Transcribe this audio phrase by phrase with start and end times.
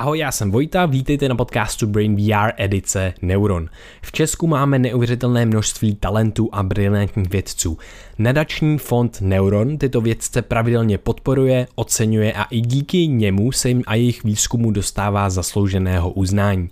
[0.00, 3.68] Ahoj, já jsem Vojta, vítejte na podcastu Brain VR edice Neuron.
[4.02, 7.78] V Česku máme neuvěřitelné množství talentů a brilantních vědců.
[8.18, 13.94] Nadační fond Neuron tyto vědce pravidelně podporuje, oceňuje a i díky němu se jim a
[13.94, 16.68] jejich výzkumu dostává zaslouženého uznání.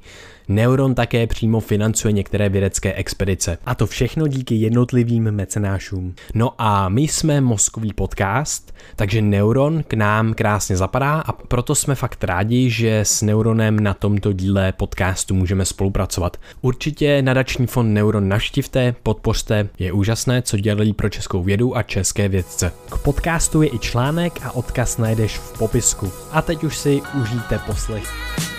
[0.49, 3.59] Neuron také přímo financuje některé vědecké expedice.
[3.67, 6.15] A to všechno díky jednotlivým mecenášům.
[6.35, 11.95] No a my jsme mozkový podcast, takže Neuron k nám krásně zapadá a proto jsme
[11.95, 16.37] fakt rádi, že s Neuronem na tomto díle podcastu můžeme spolupracovat.
[16.61, 22.29] Určitě nadační fond Neuron naštivte, podpořte, je úžasné, co dělají pro českou vědu a české
[22.29, 22.73] vědce.
[22.91, 26.13] K podcastu je i článek a odkaz najdeš v popisku.
[26.33, 28.58] A teď už si užijte poslech.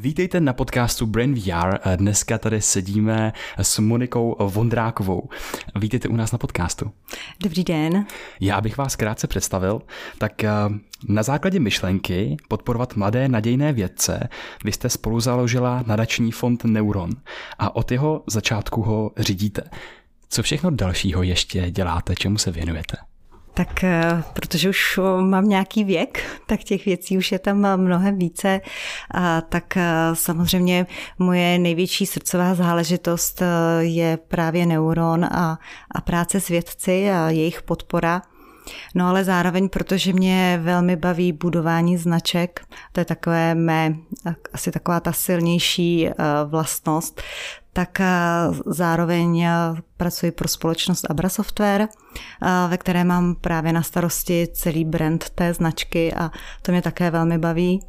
[0.00, 1.96] Vítejte na podcastu Brain VR.
[1.96, 5.28] Dneska tady sedíme s Monikou Vondrákovou.
[5.76, 6.90] Vítejte u nás na podcastu.
[7.42, 8.06] Dobrý den.
[8.40, 9.82] Já bych vás krátce představil.
[10.18, 10.50] Tak eh,
[11.08, 14.28] na základě myšlenky podporovat mladé nadějné vědce
[14.64, 17.10] vy jste spolu založila nadační fond Neuron
[17.58, 19.62] a od jeho začátku ho řídíte.
[20.28, 22.96] Co všechno dalšího ještě děláte, čemu se věnujete?
[23.54, 28.60] Tak eh, protože už mám nějaký věk, tak těch věcí už je tam mnohem více.
[29.14, 30.86] A tak eh, samozřejmě
[31.18, 33.46] moje největší srdcová záležitost eh,
[33.84, 35.58] je právě neuron a,
[35.90, 38.22] a práce s vědci a jejich podpora.
[38.94, 42.60] No ale zároveň, protože mě velmi baví budování značek,
[42.92, 43.94] to je takové mé,
[44.52, 46.08] asi taková ta silnější
[46.44, 47.22] vlastnost,
[47.78, 48.00] tak
[48.66, 49.46] zároveň
[49.96, 51.88] pracuji pro společnost Abra Software,
[52.68, 56.30] ve které mám právě na starosti celý brand té značky a
[56.62, 57.80] to mě také velmi baví.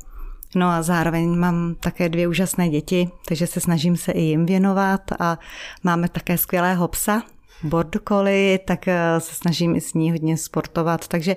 [0.56, 5.02] No a zároveň mám také dvě úžasné děti, takže se snažím se i jim věnovat
[5.20, 5.40] a
[5.84, 7.22] máme také skvělého psa,
[7.64, 8.86] border collie, tak
[9.20, 11.36] se snažím i s ní hodně sportovat, takže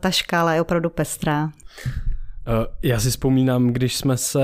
[0.00, 1.50] ta škála je opravdu pestrá.
[2.46, 4.42] Eh, já si vzpomínám, když jsme se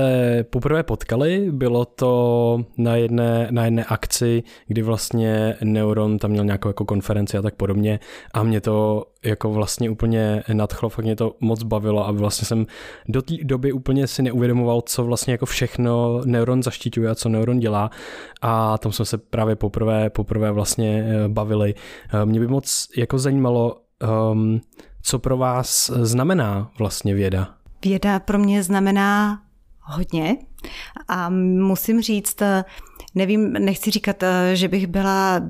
[0.49, 6.69] poprvé potkali, bylo to na jedné, na jedné akci, kdy vlastně Neuron tam měl nějakou
[6.69, 7.99] jako konferenci a tak podobně
[8.33, 12.65] a mě to jako vlastně úplně nadchlo, fakt mě to moc bavilo a vlastně jsem
[13.07, 17.59] do té doby úplně si neuvědomoval, co vlastně jako všechno Neuron zaštiťuje a co Neuron
[17.59, 17.91] dělá
[18.41, 21.75] a tam jsme se právě poprvé, poprvé vlastně eh, bavili.
[22.13, 23.77] Eh, mě by moc jako zajímalo,
[24.31, 24.61] um,
[25.01, 27.58] co pro vás znamená vlastně věda?
[27.83, 29.41] Věda pro mě znamená
[29.81, 30.37] hodně
[31.07, 31.29] a
[31.59, 32.41] musím říct,
[33.15, 34.23] nevím, nechci říkat,
[34.53, 35.41] že bych byla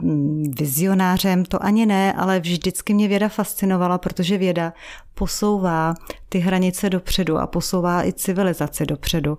[0.59, 4.73] vizionářem, to ani ne, ale vždycky mě věda fascinovala, protože věda
[5.13, 5.94] posouvá
[6.29, 9.38] ty hranice dopředu a posouvá i civilizaci dopředu.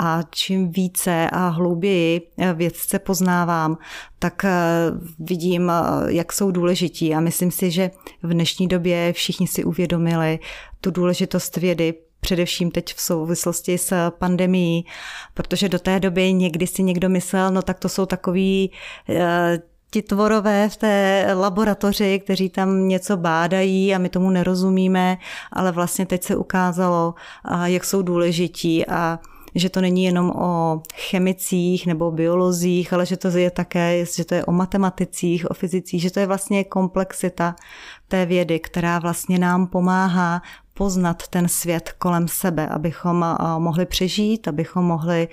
[0.00, 2.20] A čím více a hlouběji
[2.54, 3.78] vědce poznávám,
[4.18, 4.44] tak
[5.18, 5.72] vidím,
[6.08, 7.90] jak jsou důležití a myslím si, že
[8.22, 10.38] v dnešní době všichni si uvědomili
[10.80, 14.86] tu důležitost vědy především teď v souvislosti s pandemií,
[15.34, 18.70] protože do té doby někdy si někdo myslel, no tak to jsou takový
[19.08, 19.58] eh,
[19.90, 25.18] ti tvorové v té laboratoři, kteří tam něco bádají a my tomu nerozumíme,
[25.52, 27.14] ale vlastně teď se ukázalo,
[27.64, 29.18] jak jsou důležití a
[29.54, 34.34] že to není jenom o chemicích nebo biolozích, ale že to je také, že to
[34.34, 37.56] je o matematicích, o fyzicích, že to je vlastně komplexita
[38.08, 40.42] té vědy, která vlastně nám pomáhá
[40.80, 45.28] poznat ten svět kolem sebe, abychom mohli přežít, abychom mohli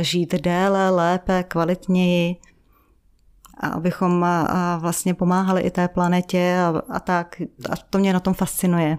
[0.00, 2.36] žít déle, lépe, kvalitněji
[3.60, 4.26] a abychom
[4.78, 7.42] vlastně pomáhali i té planetě a, a tak.
[7.70, 8.98] A to mě na tom fascinuje.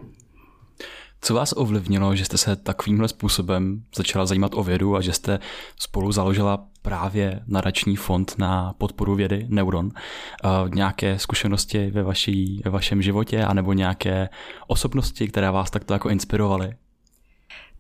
[1.24, 5.40] Co vás ovlivnilo, že jste se takovýmhle způsobem začala zajímat o vědu a že jste
[5.80, 9.86] spolu založila právě nadační fond na podporu vědy Neuron?
[9.86, 14.30] Uh, nějaké zkušenosti ve, vaší, ve vašem životě anebo nějaké
[14.68, 16.74] osobnosti, které vás takto jako inspirovaly?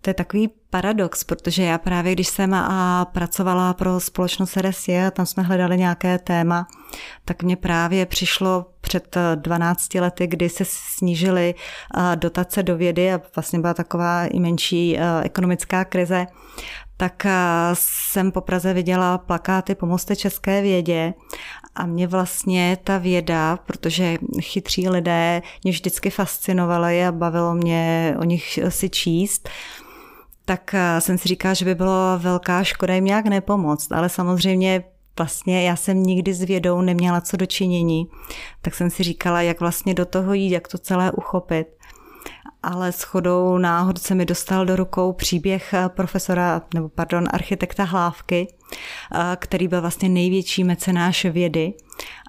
[0.02, 5.12] To je takový paradox, protože já právě, když jsem a pracovala pro společnost RSI a
[5.12, 6.68] tam jsme hledali nějaké téma,
[7.26, 11.55] tak mě právě přišlo před 12 lety, kdy se snížily
[12.16, 16.28] dotace do vědy a vlastně byla taková i menší ekonomická krize,
[16.97, 17.26] tak
[17.73, 21.14] jsem po Praze viděla plakáty Pomozte české vědě
[21.76, 28.23] a mě vlastně ta věda, protože chytří lidé mě vždycky fascinovali a bavilo mě o
[28.23, 29.49] nich si číst,
[30.46, 34.84] tak eh, jsem si říkala, že by bylo velká škoda jim nějak nepomoct, ale samozřejmě
[35.17, 38.08] vlastně já jsem nikdy s vědou neměla co dočinění,
[38.61, 41.67] tak jsem si říkala, jak vlastně do toho jít, jak to celé uchopit.
[42.63, 47.84] Ale s chodou náhod se mi dostal do rukou příběh eh, profesora, nebo pardon, architekta
[47.84, 48.47] Hlávky,
[49.35, 51.73] který byl vlastně největší mecenáš vědy.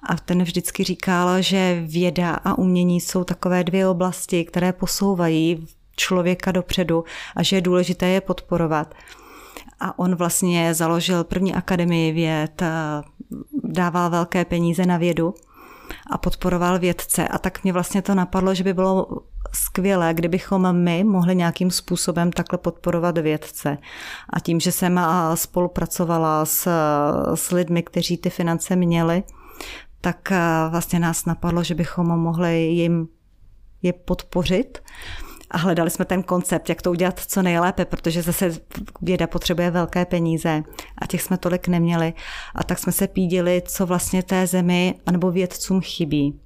[0.09, 6.51] A ten vždycky říkal, že věda a umění jsou takové dvě oblasti, které posouvají člověka
[6.51, 7.03] dopředu
[7.35, 8.95] a že je důležité je podporovat.
[9.83, 12.63] A on vlastně založil první akademii věd,
[13.63, 15.33] dával velké peníze na vědu
[16.11, 17.27] a podporoval vědce.
[17.27, 19.07] A tak mě vlastně to napadlo, že by bylo
[19.53, 23.77] skvělé, kdybychom my mohli nějakým způsobem takhle podporovat vědce.
[24.29, 24.99] A tím, že jsem
[25.35, 26.67] spolupracovala s,
[27.35, 29.23] s lidmi, kteří ty finance měli,
[30.01, 30.33] tak
[30.69, 33.07] vlastně nás napadlo, že bychom mohli jim
[33.81, 34.83] je podpořit
[35.53, 38.51] a hledali jsme ten koncept, jak to udělat co nejlépe, protože zase
[39.01, 40.63] věda potřebuje velké peníze
[40.97, 42.13] a těch jsme tolik neměli.
[42.55, 46.39] A tak jsme se pídili, co vlastně té zemi anebo vědcům chybí.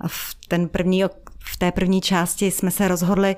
[0.00, 1.04] A v, ten první,
[1.38, 3.36] v té první části jsme se rozhodli,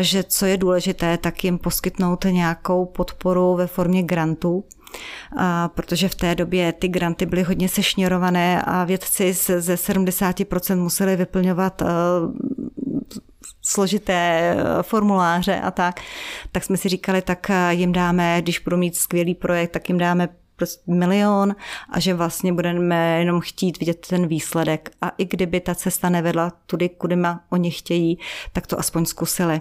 [0.00, 4.64] že co je důležité, tak jim poskytnout nějakou podporu ve formě grantů,
[5.36, 11.16] a protože v té době ty granty byly hodně sešněrované a vědci ze 70% museli
[11.16, 11.82] vyplňovat
[13.62, 16.00] složité eh, formuláře a tak,
[16.52, 19.98] tak jsme si říkali, tak eh, jim dáme, když budou mít skvělý projekt, tak jim
[19.98, 21.56] dáme prostě milion
[21.88, 24.90] a že vlastně budeme jenom chtít vidět ten výsledek.
[25.02, 28.18] A i kdyby ta cesta nevedla tudy, kudy ma oni chtějí,
[28.52, 29.60] tak to aspoň zkusili.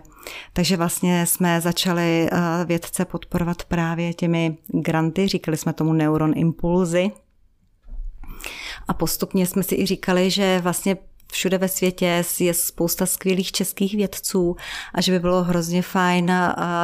[0.54, 7.12] Takže vlastně jsme začali eh, vědce podporovat právě těmi granty, říkali jsme tomu Neuron Impulzy,
[8.88, 10.98] a postupně jsme si i říkali, že vlastně
[11.31, 14.56] všude ve světě je spousta skvělých českých vědců
[14.94, 16.31] a že by bylo hrozně fajn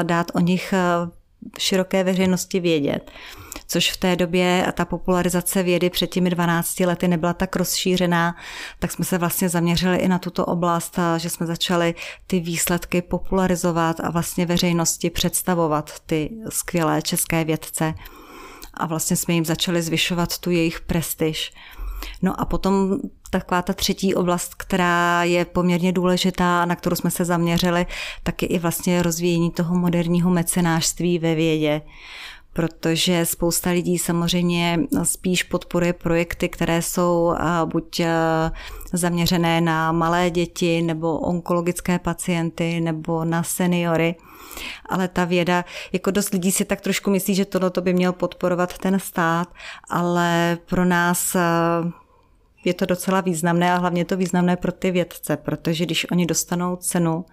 [0.04, 0.74] dát o nich
[1.60, 3.12] široké veřejnosti vědět.
[3.68, 8.36] Což v té době a ta popularizace vědy před těmi 12 lety nebyla tak rozšířená,
[8.80, 11.96] tak jsme se vlastně zaměřili i na tuto oblast, že jsme začali
[12.28, 17.94] ty výsledky popularizovat a vlastně veřejnosti představovat ty skvělé české vědce.
[18.74, 21.54] A vlastně jsme jim začali zvyšovat tu jejich prestiž.
[22.22, 22.98] No a potom
[23.30, 27.86] taková ta třetí oblast, která je poměrně důležitá, na kterou jsme se zaměřili,
[28.24, 31.82] tak je i vlastně rozvíjení toho moderního mecenářství ve vědě
[32.54, 37.36] protože spousta lidí samozřejmě spíš podporuje projekty, které jsou
[37.66, 38.02] buď
[38.94, 44.16] zaměřené na malé děti nebo onkologické pacienty nebo na seniory.
[44.86, 48.78] Ale ta věda, jako dost lidí si tak trošku myslí, že tohle by měl podporovat
[48.78, 49.48] ten stát,
[49.90, 51.36] ale pro nás
[52.66, 56.76] je to docela významné a hlavně to významné pro ty vědce, protože když oni dostanou
[56.76, 57.26] cenu,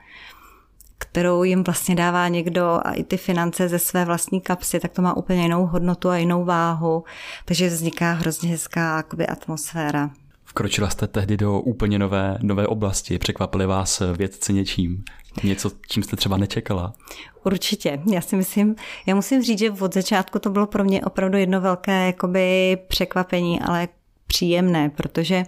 [0.98, 5.02] kterou jim vlastně dává někdo a i ty finance ze své vlastní kapsy, tak to
[5.02, 7.04] má úplně jinou hodnotu a jinou váhu,
[7.44, 10.10] takže vzniká hrozně hezká jakoby, atmosféra.
[10.44, 15.04] Vkročila jste tehdy do úplně nové, nové oblasti, překvapili vás vědci něčím?
[15.42, 16.92] Něco, čím jste třeba nečekala?
[17.44, 18.00] Určitě.
[18.12, 18.76] Já si myslím,
[19.06, 23.60] já musím říct, že od začátku to bylo pro mě opravdu jedno velké jakoby, překvapení,
[23.60, 23.88] ale
[24.26, 25.44] příjemné, protože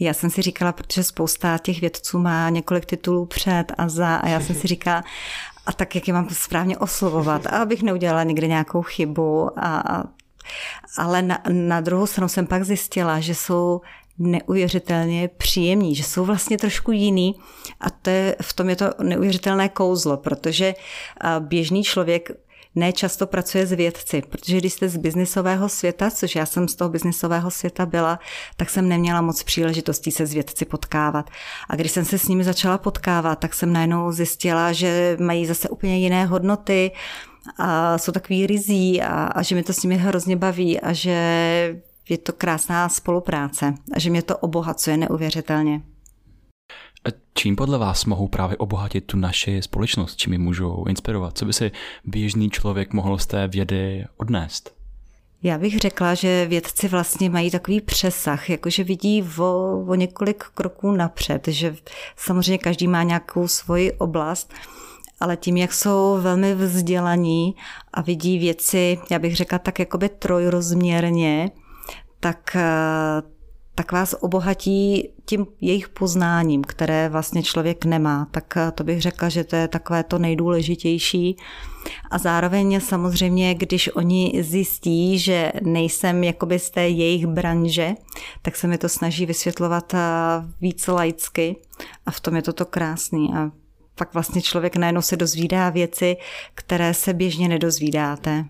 [0.00, 4.28] já jsem si říkala, protože spousta těch vědců má několik titulů před a za a
[4.28, 5.04] já jsem si říkala,
[5.66, 9.58] a tak jak je mám správně oslovovat, a abych neudělala někde nějakou chybu.
[9.58, 10.04] A,
[10.98, 13.80] ale na, na druhou stranu jsem pak zjistila, že jsou
[14.20, 17.34] neuvěřitelně příjemní, že jsou vlastně trošku jiný
[17.80, 20.74] a to je, v tom je to neuvěřitelné kouzlo, protože
[21.40, 22.30] běžný člověk
[22.74, 26.74] ne často pracuje s vědci, protože když jste z biznisového světa, což já jsem z
[26.74, 28.18] toho biznisového světa byla,
[28.56, 31.30] tak jsem neměla moc příležitostí se s vědci potkávat.
[31.68, 35.68] A když jsem se s nimi začala potkávat, tak jsem najednou zjistila, že mají zase
[35.68, 36.90] úplně jiné hodnoty,
[37.58, 41.80] a jsou takový rizí a, a že mi to s nimi hrozně baví a že
[42.10, 45.82] je to krásná spolupráce a že mě to obohacuje neuvěřitelně.
[47.34, 50.16] Čím podle vás mohou právě obohatit tu naši společnost?
[50.16, 51.38] Čím ji můžou inspirovat?
[51.38, 51.70] Co by si
[52.04, 54.74] běžný člověk mohl z té vědy odnést?
[55.42, 60.92] Já bych řekla, že vědci vlastně mají takový přesah, jakože vidí o, o několik kroků
[60.92, 61.76] napřed, že
[62.16, 64.52] samozřejmě každý má nějakou svoji oblast,
[65.20, 67.54] ale tím, jak jsou velmi vzdělaní
[67.92, 71.50] a vidí věci, já bych řekla tak jakoby trojrozměrně,
[72.20, 72.56] tak
[73.80, 78.28] tak vás obohatí tím jejich poznáním, které vlastně člověk nemá.
[78.30, 81.36] Tak eh, to bych řekla, že to je takové to nejdůležitější.
[82.10, 87.94] A zároveň samozřejmě, když oni zjistí, že nejsem jakoby z té jejich branže,
[88.42, 89.98] tak se mi to snaží vysvětlovat eh,
[90.60, 91.56] víc laicky
[92.06, 93.30] a v tom je to to krásný.
[93.34, 93.50] A
[93.94, 96.16] pak vlastně člověk najednou se dozvídá věci,
[96.54, 98.44] které se běžně nedozvídáte.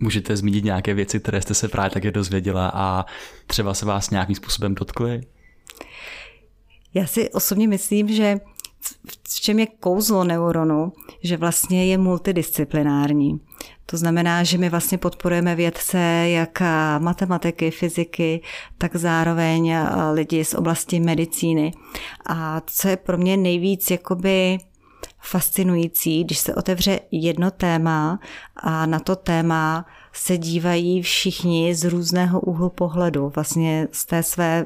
[0.00, 3.04] Můžete zmínit nějaké věci, které jste se právě také dozvěděla a
[3.46, 5.20] třeba se vás nějakým způsobem dotkly?
[6.94, 8.40] Já si osobně myslím, že
[9.28, 10.92] v čem je kouzlo neuronu,
[11.22, 13.40] že vlastně je multidisciplinární.
[13.86, 16.62] To znamená, že my vlastně podporujeme vědce jak
[16.98, 18.42] matematiky, fyziky,
[18.78, 19.74] tak zároveň
[20.12, 21.72] lidi z oblasti medicíny.
[22.26, 24.58] A co je pro mě nejvíc jakoby
[25.20, 28.18] fascinující, když se otevře jedno téma
[28.56, 34.64] a na to téma se dívají všichni z různého úhlu pohledu, vlastně z té své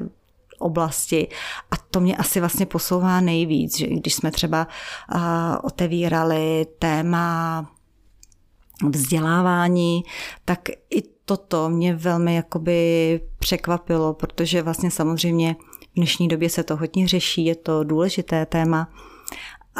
[0.59, 1.27] oblasti.
[1.71, 4.67] A to mě asi vlastně posouvá nejvíc, že když jsme třeba
[5.63, 7.65] otevírali téma
[8.89, 10.03] vzdělávání,
[10.45, 16.75] tak i toto mě velmi jakoby překvapilo, protože vlastně samozřejmě v dnešní době se to
[16.75, 18.89] hodně řeší, je to důležité téma.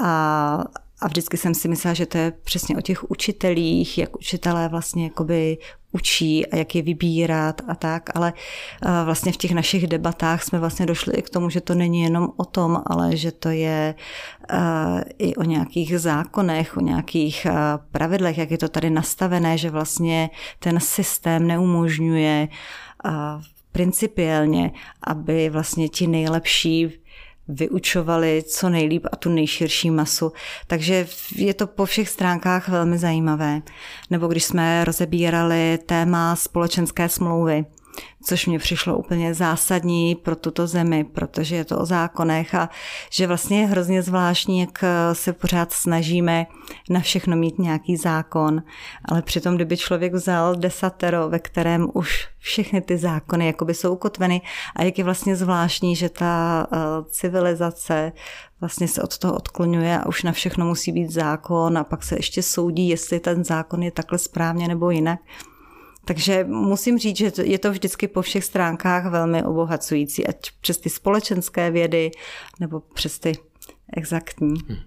[0.04, 0.64] A,
[1.02, 5.04] a vždycky jsem si myslela, že to je přesně o těch učitelích, jak učitelé vlastně
[5.04, 5.58] jakoby
[5.92, 8.34] učí a jak je vybírat a tak, ale
[9.04, 12.30] vlastně v těch našich debatách jsme vlastně došli i k tomu, že to není jenom
[12.38, 13.96] o tom, ale že to je
[15.18, 17.48] i o nějakých zákonech, o nějakých
[17.92, 22.48] pravidlech, jak je to tady nastavené, že vlastně ten systém neumožňuje
[23.72, 24.72] principiálně,
[25.04, 26.92] aby vlastně ti nejlepší
[27.48, 30.32] vyučovali co nejlíp a tu nejširší masu.
[30.68, 33.62] Takže je to po všech stránkách velmi zajímavé.
[34.10, 37.66] Nebo když jsme rozebírali téma společenské smlouvy,
[38.24, 42.70] což mě přišlo úplně zásadní pro tuto zemi, protože je to o zákonech a
[43.12, 44.84] že vlastně je hrozně zvláštní, jak
[45.14, 46.46] se pořád snažíme
[46.90, 48.64] na všechno mít nějaký zákon,
[49.06, 54.42] ale přitom, kdyby člověk vzal desatero, ve kterém už všechny ty zákony jakoby jsou ukotveny
[54.76, 56.78] a jak je vlastně zvláštní, že ta eh,
[57.10, 58.12] civilizace
[58.62, 62.16] vlastně se od toho odklonuje a už na všechno musí být zákon a pak se
[62.16, 65.20] ještě soudí, jestli ten zákon je takhle správně nebo jinak.
[66.06, 70.90] Takže musím říct, že je to vždycky po všech stránkách velmi obohacující, ať přes ty
[70.90, 72.12] společenské vědy
[72.60, 73.34] nebo přes ty
[73.98, 74.54] exaktní.
[74.68, 74.78] Hmm.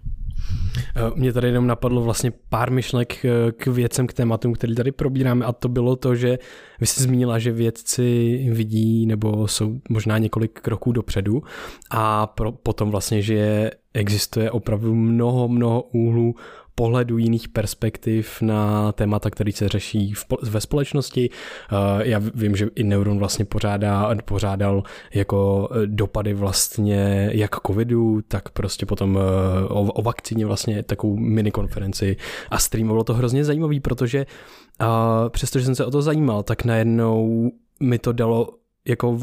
[1.15, 5.47] Mě tady jenom napadlo vlastně pár myšlenek eh, k věcem, k tématům, který tady probíráme
[5.47, 6.39] a to bylo to, že
[6.81, 11.43] vy jste zmínila, že vědci vidí nebo jsou možná několik kroků dopředu
[11.91, 16.35] a pro, potom vlastně, že existuje opravdu mnoho, mnoho úhlů
[16.79, 21.31] pohledu jiných perspektiv na témata, které se řeší v, ve společnosti.
[21.31, 24.83] Eh, já vím, že i Neuron vlastně pořádá, pořádal
[25.15, 31.17] jako eh, dopady vlastně jak covidu, tak prostě potom eh, o, o vakcíně vlastně takovou
[31.17, 32.17] minikonferenci
[32.51, 34.27] a streamovalo to hrozně zajímavý, protože
[35.29, 38.58] přestože jsem se o to zajímal, tak najednou mi to dalo
[38.89, 39.19] jako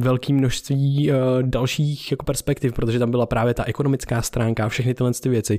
[0.00, 4.94] velké množství uh, dalších jako perspektiv, protože tam byla právě ta ekonomická stránka a všechny
[4.94, 5.58] tyhle ty věci.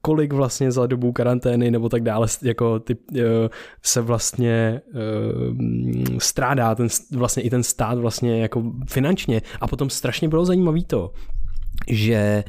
[0.00, 3.20] Kolik vlastně za dobu karantény nebo tak dále jako ty, uh,
[3.82, 10.28] se vlastně uh, strádá ten, vlastně i ten stát vlastně jako finančně a potom strašně
[10.28, 11.12] bylo zajímavé to,
[11.88, 12.44] že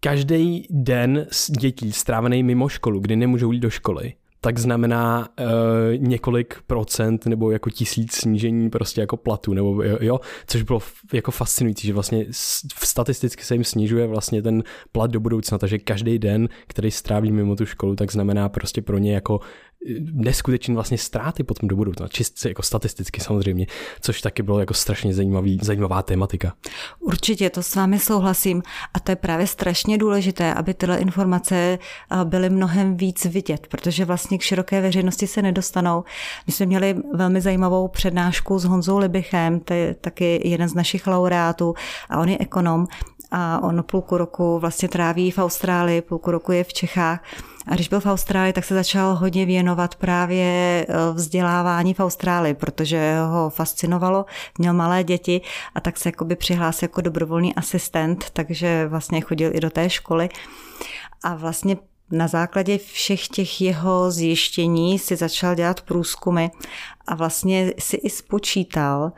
[0.00, 1.26] každý den
[1.60, 4.12] dětí strávený mimo školu, kdy nemůžou jít do školy,
[4.44, 5.46] tak znamená uh,
[5.96, 10.80] několik procent nebo jako tisíc snížení prostě jako platu, nebo jo, jo, což bylo
[11.12, 12.26] jako fascinující, že vlastně
[12.84, 17.56] statisticky se jim snižuje vlastně ten plat do budoucna, takže každý den, který stráví mimo
[17.56, 19.40] tu školu, tak znamená prostě pro ně jako
[20.12, 23.66] neskutečné vlastně ztráty potom do budoucna, čistě jako statisticky samozřejmě,
[24.00, 26.52] což taky bylo jako strašně zajímavý, zajímavá tématika.
[27.00, 28.62] Určitě, to s vámi souhlasím
[28.94, 31.78] a to je právě strašně důležité, aby tyhle informace
[32.24, 36.04] byly mnohem víc vidět, protože vlastně k široké veřejnosti se nedostanou.
[36.46, 41.06] My jsme měli velmi zajímavou přednášku s Honzou Libichem, to je taky jeden z našich
[41.06, 41.74] laureátů
[42.08, 42.86] a on je ekonom
[43.30, 47.22] a on půlku roku vlastně tráví v Austrálii, půlku roku je v Čechách
[47.66, 50.44] a když byl v Austrálii, tak se začal hodně věnovat právě
[50.88, 54.26] eh, vzdělávání v Austrálii, protože ho fascinovalo,
[54.58, 55.40] měl malé děti
[55.74, 60.28] a tak se jakoby přihlásil jako dobrovolný asistent, takže vlastně chodil i do té školy.
[61.22, 61.76] A vlastně
[62.10, 66.46] na základě všech těch jeho zjištění si začal dělat průzkumy
[67.06, 69.12] a vlastně si i spočítal,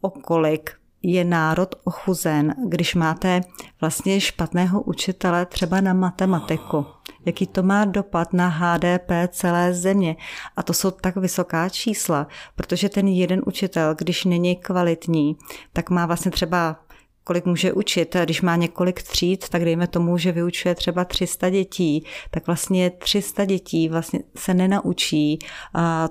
[0.00, 0.70] o kolik
[1.02, 3.40] je národ ochuzen, když máte
[3.80, 6.86] vlastně špatného učitele třeba na matematiku
[7.26, 10.16] jaký to má dopad na HDP celé země.
[10.56, 15.36] A to jsou tak vysoká čísla, protože ten jeden učitel, když není kvalitní,
[15.72, 16.76] tak má vlastně třeba
[17.24, 18.16] kolik může učit.
[18.24, 23.44] Když má několik tříd, tak dejme tomu, že vyučuje třeba 300 dětí, tak vlastně 300
[23.44, 25.38] dětí vlastně se nenaučí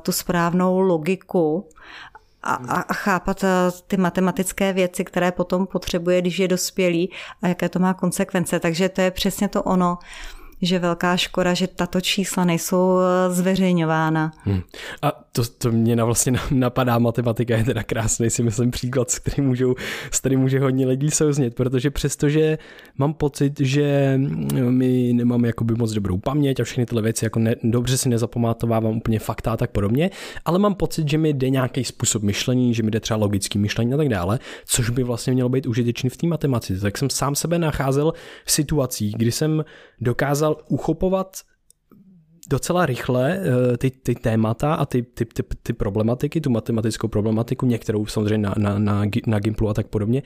[0.01, 1.69] tu správnou logiku
[2.43, 3.43] a, a chápat
[3.87, 7.11] ty matematické věci, které potom potřebuje, když je dospělý
[7.41, 8.59] a jaké to má konsekvence.
[8.59, 9.97] Takže to je přesně to ono,
[10.61, 14.31] že velká škoda, že tato čísla nejsou eh, zveřejňována.
[14.43, 14.61] Hmm.
[15.01, 19.19] A to, to mě na vlastně napadá, matematika je teda krásný, si myslím, příklad, s
[19.19, 19.75] kterým, můžou,
[20.11, 22.57] s kterým může hodně lidí souznět, protože přestože
[22.97, 24.19] mám pocit, že
[24.69, 28.97] my nemáme jakoby moc dobrou paměť a všechny tyhle věci, jako ne, dobře si nezapamatovávám
[28.97, 30.09] úplně fakta a tak podobně,
[30.45, 33.93] ale mám pocit, že mi jde nějaký způsob myšlení, že mi jde třeba logický myšlení
[33.93, 36.81] a tak dále, což by vlastně mělo být užitečný v té matematice.
[36.81, 38.13] Tak jsem sám sebe nacházel
[38.45, 39.65] v situacích, kdy jsem
[40.01, 41.37] dokázal uchopovat
[42.49, 47.65] docela rychle eh, ty, ty témata a ty, ty, ty, ty problematiky, tu matematickou problematiku,
[47.65, 50.23] některou samozřejmě na, na, na, na Gimplu a tak podobně,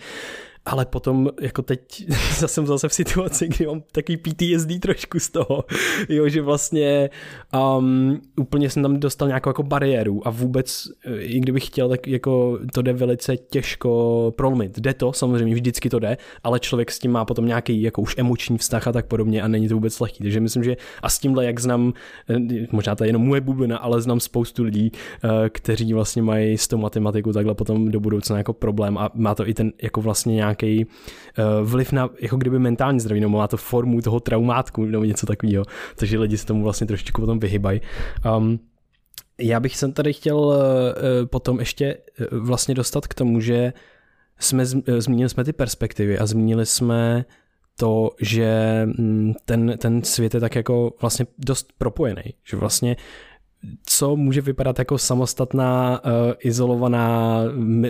[0.65, 2.05] ale potom jako teď
[2.45, 5.65] jsem zase v situaci, kdy mám takový PTSD trošku z toho,
[6.09, 7.09] jo, že vlastně
[7.77, 10.87] um, úplně jsem tam dostal nějakou jako bariéru a vůbec,
[11.19, 14.79] i kdybych chtěl, tak jako to jde velice těžko prolomit.
[14.79, 18.15] Jde to, samozřejmě vždycky to jde, ale člověk s tím má potom nějaký jako už
[18.17, 20.23] emoční vztah a tak podobně a není to vůbec lehký.
[20.23, 21.93] Takže myslím, že a s tímhle, jak znám,
[22.29, 24.91] eh, možná to je jenom moje bublina, ale znám spoustu lidí,
[25.23, 29.35] eh, kteří vlastně mají s tou matematikou takhle potom do budoucna jako problém a má
[29.35, 33.37] to i ten jako vlastně nějak nějaký uh, vliv na jako kdyby mentální zdraví, nebo
[33.37, 35.65] má to formu toho traumátku nebo něco takového,
[35.95, 37.81] takže lidi se tomu vlastně trošičku potom vyhybají.
[38.37, 38.59] Um,
[39.39, 40.55] já bych se tady chtěl uh,
[41.25, 41.97] potom ještě
[42.31, 43.73] uh, vlastně dostat k tomu, že
[44.39, 44.65] jsme
[44.97, 47.25] zmínili jsme ty perspektivy a zmínili jsme
[47.79, 52.95] to, že mm, ten, ten svět je tak jako vlastně dost propojený, že vlastně
[53.85, 57.41] co může vypadat jako samostatná, uh, izolovaná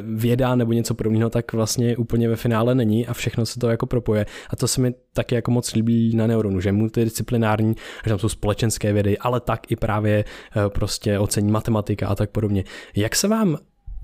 [0.02, 3.86] věda nebo něco podobného, tak vlastně úplně ve finále není a všechno se to jako
[3.86, 4.26] propoje.
[4.50, 7.76] A to se mi taky jako moc líbí na Neuronu, že multidisciplinární,
[8.06, 10.24] že tam jsou společenské vědy, ale tak i právě
[10.56, 12.64] uh, prostě ocení matematika a tak podobně.
[12.96, 13.58] Jak se vám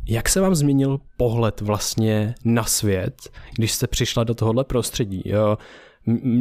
[0.10, 3.16] jak se vám změnil pohled vlastně na svět,
[3.58, 5.22] když jste přišla do tohohle prostředí?
[5.26, 5.58] Jo?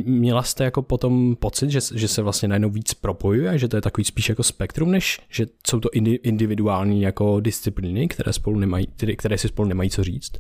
[0.05, 3.81] Měla jste jako potom pocit, že, že se vlastně najednou víc propojuje, že to je
[3.81, 5.89] takový spíš jako spektrum, než že jsou to
[6.23, 10.33] individuální jako disciplíny, které, spolu nemají, které si spolu nemají co říct?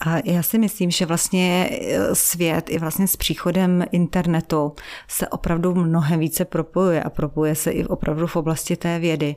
[0.00, 4.72] A já si myslím, že vlastně e, svět i vlastně s příchodem internetu
[5.08, 9.36] se opravdu mnohem více propojuje a propojuje se i opravdu v oblasti té vědy.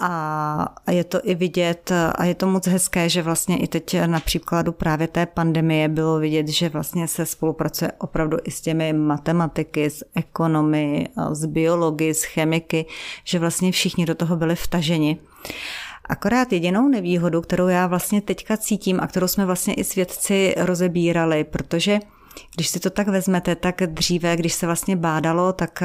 [0.00, 4.20] A, je to i vidět a je to moc hezké, že vlastně i teď na
[4.20, 9.90] příkladu právě té pandemie bylo vidět, že vlastně se spolupracuje opravdu i s těmi matematiky,
[9.90, 12.86] s ekonomy, s biology, s chemiky,
[13.24, 15.18] že vlastně všichni do toho byli vtaženi.
[16.08, 21.44] Akorát jedinou nevýhodu, kterou já vlastně teďka cítím a kterou jsme vlastně i svědci rozebírali,
[21.44, 22.00] protože
[22.56, 25.82] když si to tak vezmete, tak dříve, když se vlastně bádalo, tak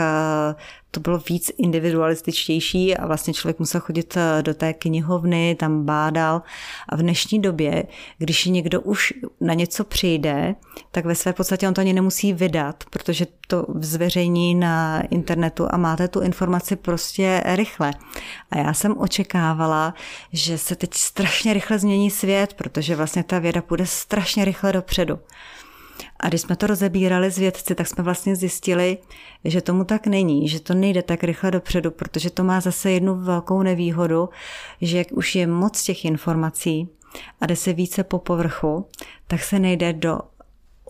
[0.91, 6.41] to bylo víc individualističtější a vlastně člověk musel chodit eh, do té knihovny, tam bádal.
[6.89, 7.83] A v dnešní době,
[8.17, 10.55] když někdo už na něco přijde,
[10.91, 15.77] tak ve své podstatě on to ani nemusí vydat, protože to zveřejní na internetu a
[15.77, 17.91] máte tu informaci prostě rychle.
[18.51, 19.93] A já jsem očekávala,
[20.33, 25.19] že se teď strašně rychle změní svět, protože vlastně ta věda půjde strašně rychle dopředu.
[26.19, 28.97] A když jsme to rozebírali s vědci, tak jsme vlastně zjistili,
[29.45, 33.15] že tomu tak není, že to nejde tak rychle dopředu, protože to má zase jednu
[33.15, 34.29] velkou nevýhodu,
[34.81, 36.89] že jak už je moc těch informací
[37.41, 38.85] a jde se více po povrchu,
[39.27, 40.19] tak se nejde do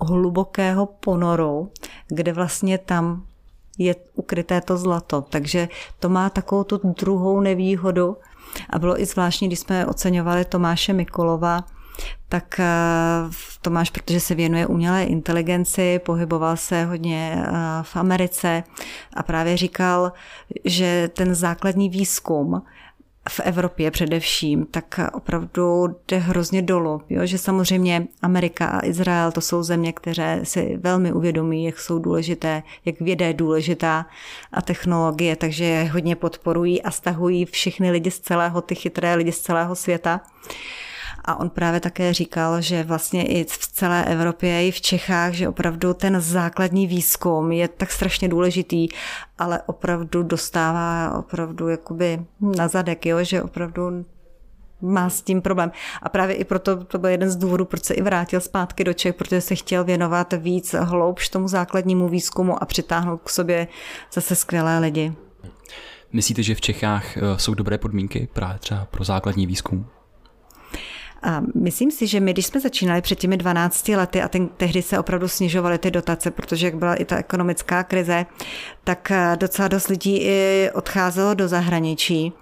[0.02, 1.72] hlubokého ponoru,
[2.08, 3.26] kde vlastně tam
[3.78, 5.22] je ukryté to zlato.
[5.22, 8.18] Takže to má takovou tu druhou nevýhodu.
[8.70, 11.64] A bylo i zvláštní, když jsme oceňovali Tomáše Mikolova,
[12.30, 12.66] tak eh,
[13.62, 18.64] Tomáš, protože se věnuje umělé inteligenci, pohyboval se hodně eh, v Americe
[19.14, 20.12] a právě říkal,
[20.66, 22.62] že ten základní výzkum
[23.30, 27.02] v Evropě především, tak opravdu jde hrozně dolů.
[27.10, 27.26] Jo?
[27.26, 32.64] Že samozřejmě Amerika a Izrael to jsou země, které si velmi uvědomí, jak jsou důležité,
[32.86, 34.06] jak věda je důležitá
[34.52, 39.32] a technologie, takže je hodně podporují a stahují všechny lidi z celého, ty chytré lidi
[39.32, 40.22] z celého světa.
[41.26, 45.50] A on právě také říkal, že vlastně i v celé Evropě, i v Čechách, že
[45.50, 48.88] opravdu ten základní výzkum je tak strašně důležitý,
[49.38, 53.24] ale opravdu dostává opravdu jakoby na zadek, jo?
[53.24, 54.06] že opravdu
[54.82, 55.72] má s tím problém.
[56.02, 58.94] A právě i proto to byl jeden z důvodů, proč se i vrátil zpátky do
[58.94, 63.68] Čech, protože se chtěl věnovat víc hloubš tomu základnímu výzkumu a přitáhnout k sobě
[64.14, 65.14] zase skvělé lidi.
[66.14, 69.86] Myslíte, že v Čechách eh, jsou dobré podmínky právě třeba pro základní výzkum?
[71.24, 74.82] A myslím si, že my, když jsme začínali před těmi 12 lety a ten, tehdy
[74.82, 78.26] se opravdu snižovaly ty dotace, protože jak byla i ta ekonomická krize,
[78.84, 82.34] tak eh, docela dost lidí i odcházelo do zahraničí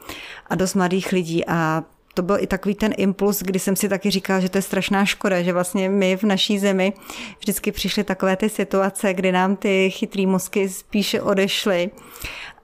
[0.48, 1.46] a dost mladých lidí.
[1.48, 4.62] A to byl i takový ten impuls, kdy jsem si taky říkala, že to je
[4.62, 6.94] strašná škoda, že vlastně my v naší zemi
[7.40, 11.92] vždycky přišly takové ty situace, kdy nám ty chytrý mozky spíše odešly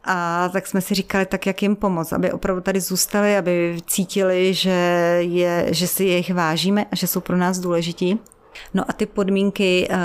[0.03, 4.53] a tak jsme si říkali, tak jak jim pomoct, aby opravdu tady zůstali, aby cítili,
[4.53, 8.19] že, je, že si jejich vážíme a že jsou pro nás důležití.
[8.73, 9.97] No a ty podmínky eh,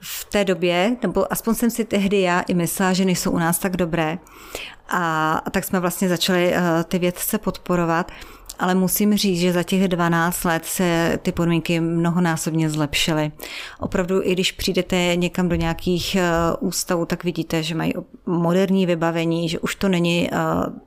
[0.00, 3.58] v té době, nebo aspoň jsem si tehdy já i myslela, že nejsou u nás
[3.58, 4.18] tak dobré.
[4.88, 8.12] A, tak jsme vlastně začali uh, ty vědce podporovat.
[8.62, 13.32] Ale musím říct, že za těch 12 let se ty podmínky mnohonásobně zlepšily.
[13.80, 16.16] Opravdu, i když přijdete někam do nějakých
[16.60, 17.92] uh, ústavů, tak vidíte, že mají
[18.26, 20.38] moderní vybavení, že už to není uh,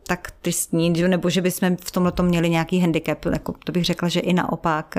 [0.07, 3.25] tak tristní, nebo že bychom v tomhle měli nějaký handicap.
[3.25, 4.95] Jako, to bych řekla, že i naopak.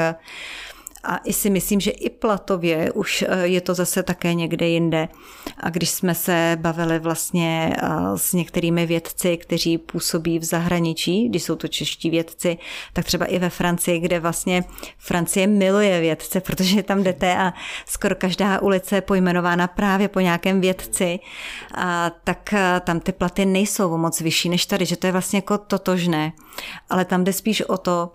[1.06, 5.08] A i si myslím, že i platově už eh, je to zase také někde jinde.
[5.60, 11.42] A když jsme se bavili vlastně eh, s některými vědci, kteří působí v zahraničí, když
[11.42, 12.58] jsou to čeští vědci,
[12.92, 14.64] tak třeba i ve Francii, kde vlastně
[14.98, 17.52] Francie miluje vědce, protože tam jdete a
[17.86, 21.18] skoro každá ulice je pojmenována právě po nějakém vědci,
[21.74, 25.36] a tak eh, tam ty platy nejsou moc vyšší než tady, že to je vlastně
[25.36, 26.32] jako totožné.
[26.90, 28.10] Ale tam jde spíš o to,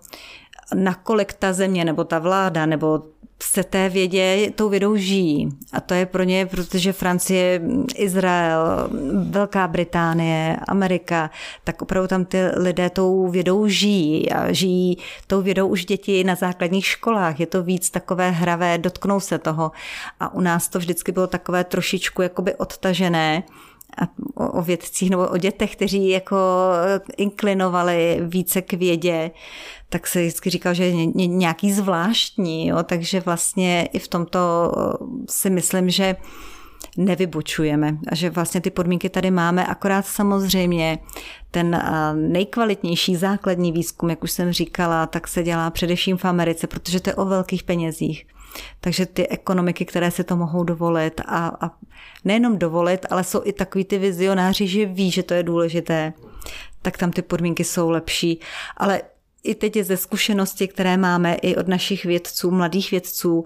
[0.74, 3.02] nakolik ta země nebo ta vláda nebo
[3.42, 5.48] se té vědě, tou vědou žijí.
[5.72, 7.60] A to je pro ně, protože Francie,
[7.94, 8.90] Izrael,
[9.30, 11.30] Velká Británie, Amerika,
[11.64, 16.34] tak opravdu tam ty lidé tou vědou žijí a žijí tou vědou už děti na
[16.34, 17.40] základních školách.
[17.40, 19.72] Je to víc takové hravé, dotknou se toho.
[20.20, 23.42] A u nás to vždycky bylo takové trošičku jakoby odtažené
[23.98, 26.36] a o vědcích nebo o dětech, kteří jako
[27.16, 29.30] inklinovali více k vědě,
[29.88, 32.82] tak se vždycky říkal, že je nějaký zvláštní, jo?
[32.82, 34.40] takže vlastně i v tomto
[35.28, 36.16] si myslím, že
[36.96, 40.98] nevybočujeme a že vlastně ty podmínky tady máme, akorát samozřejmě
[41.50, 41.82] ten
[42.14, 47.10] nejkvalitnější základní výzkum, jak už jsem říkala, tak se dělá především v Americe, protože to
[47.10, 48.26] je o velkých penězích.
[48.80, 51.70] Takže ty ekonomiky, které si to mohou dovolit a, a
[52.24, 56.12] nejenom dovolit, ale jsou i takový ty vizionáři, že ví, že to je důležité,
[56.82, 58.40] tak tam ty podmínky jsou lepší.
[58.76, 59.02] Ale
[59.44, 63.44] i teď ze zkušenosti, které máme i od našich vědců, mladých vědců,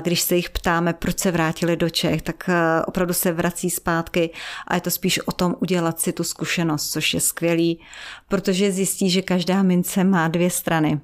[0.00, 2.50] když se jich ptáme, proč se vrátili do Čech, tak
[2.86, 4.30] opravdu se vrací zpátky
[4.66, 7.80] a je to spíš o tom udělat si tu zkušenost, což je skvělý,
[8.28, 11.00] protože zjistí, že každá mince má dvě strany.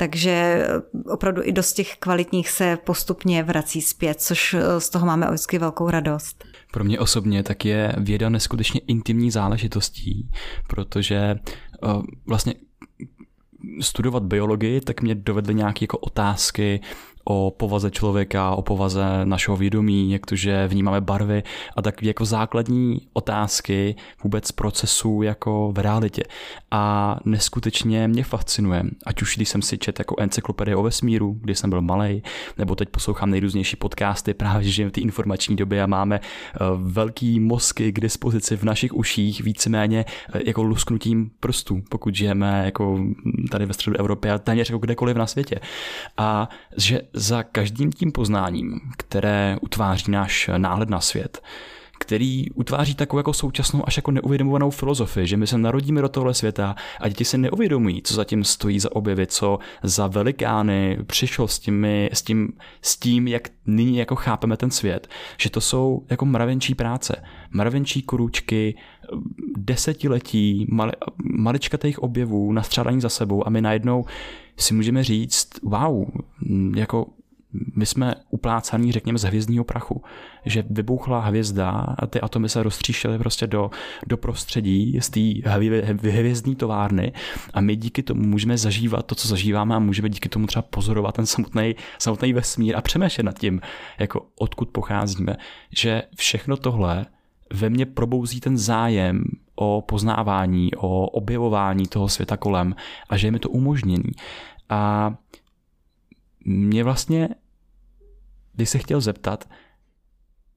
[0.00, 0.66] Takže
[1.06, 5.90] opravdu i dost těch kvalitních se postupně vrací zpět, což z toho máme vždycky velkou
[5.90, 6.44] radost.
[6.72, 10.30] Pro mě osobně tak je věda neskutečně intimní záležitostí,
[10.68, 11.36] protože
[12.26, 12.54] vlastně
[13.80, 16.80] studovat biologii, tak mě dovedly nějaké jako otázky
[17.30, 21.42] o povaze člověka, o povaze našeho vědomí, jak to, že vnímáme barvy
[21.76, 26.22] a tak jako základní otázky vůbec procesu jako v realitě.
[26.70, 31.58] A neskutečně mě fascinuje, ať už když jsem si čet jako encyklopedie o vesmíru, když
[31.58, 32.22] jsem byl malý,
[32.58, 37.40] nebo teď poslouchám nejrůznější podcasty, právě že v té informační době a máme eh, velký
[37.40, 42.98] mozky k dispozici v našich uších, víceméně eh, jako lusknutím prstů, pokud žijeme jako
[43.50, 45.60] tady ve středu Evropy a téměř jako kdekoliv na světě.
[46.16, 51.42] A že za každým tím poznáním, které utváří náš náhled na svět,
[51.98, 56.34] který utváří takovou jako současnou až jako neuvědomovanou filozofii, že my se narodíme do tohle
[56.34, 61.58] světa a děti se neuvědomují, co zatím stojí za objevy, co za velikány přišlo s,
[61.58, 65.08] těmi, s, tím, s tím, jak nyní jako chápeme ten svět,
[65.38, 68.74] že to jsou jako mravenčí práce, mravenčí korůčky,
[69.56, 70.92] desetiletí mali,
[71.24, 74.04] maličkatých objevů nastřádaní za sebou a my najednou
[74.56, 76.06] si můžeme říct, wow,
[76.76, 77.06] jako
[77.76, 80.02] my jsme uplácaný, řekněme, z hvězdního prachu,
[80.44, 83.70] že vybuchla hvězda a ty atomy se roztříšily prostě do,
[84.06, 85.20] do prostředí z té
[86.10, 87.12] hvězdní továrny
[87.54, 91.14] a my díky tomu můžeme zažívat to, co zažíváme a můžeme díky tomu třeba pozorovat
[91.14, 93.60] ten samotný, samotný vesmír a přemýšlet nad tím,
[93.98, 95.36] jako odkud pocházíme,
[95.70, 97.06] že všechno tohle
[97.52, 102.74] ve mně probouzí ten zájem o poznávání, o objevování toho světa kolem
[103.08, 104.12] a že je mi to umožněný.
[104.68, 105.14] A
[106.48, 107.28] mě vlastně,
[108.52, 109.50] když se chtěl zeptat,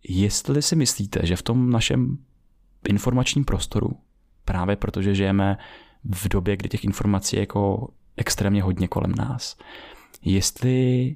[0.09, 2.17] jestli si myslíte, že v tom našem
[2.89, 3.99] informačním prostoru,
[4.45, 5.57] právě protože žijeme
[6.03, 9.57] v době, kdy těch informací je jako extrémně hodně kolem nás,
[10.21, 11.15] jestli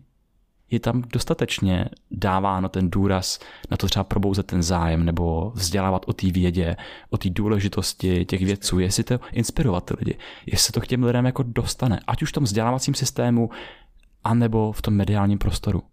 [0.71, 3.39] je tam dostatečně dáváno ten důraz
[3.71, 6.75] na to třeba probouzet ten zájem nebo vzdělávat o té vědě,
[7.09, 11.25] o té důležitosti těch vědců, jestli to inspirovat ty lidi, jestli to k těm lidem
[11.25, 13.49] jako dostane, ať už v tom vzdělávacím systému,
[14.25, 15.83] anebo v tom mediálním prostoru.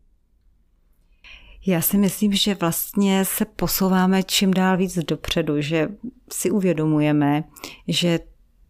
[1.66, 5.88] Já si myslím, že vlastně se posouváme čím dál víc dopředu, že
[6.32, 7.44] si uvědomujeme,
[7.88, 8.20] že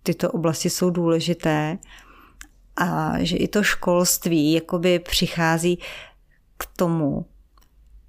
[0.03, 1.79] tyto oblasti jsou důležité
[2.77, 5.79] a že i to školství jakoby přichází
[6.57, 7.27] k tomu,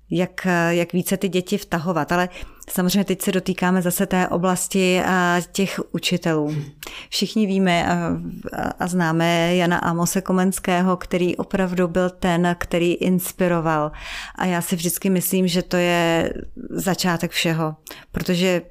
[0.10, 2.12] jak, jak více ty děti vtahovat.
[2.12, 2.30] Ale
[2.74, 6.56] samozřejmě teď se dotýkáme zase té oblasti a těch učitelů.
[7.10, 8.18] Všichni víme a,
[8.80, 13.92] a známe Jana Amose Komenského, který opravdu byl ten, který inspiroval.
[14.36, 16.34] A já si vždycky myslím, že to je
[16.70, 17.76] začátek všeho,
[18.12, 18.62] protože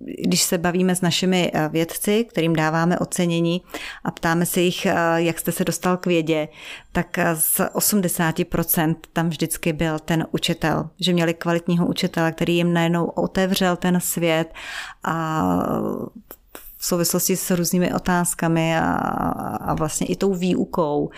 [0.00, 3.62] když se bavíme s našimi eh, vědci, kterým dáváme ocenění
[4.04, 6.48] a ptáme se jich, eh, jak jste se dostal k vědě,
[6.92, 12.72] tak eh, z 80% tam vždycky byl ten učitel, že měli kvalitního učitele, který jim
[12.72, 14.54] najednou otevřel ten svět
[15.04, 15.48] a
[16.76, 18.90] v souvislosti s různými otázkami a,
[19.60, 21.10] a vlastně i tou výukou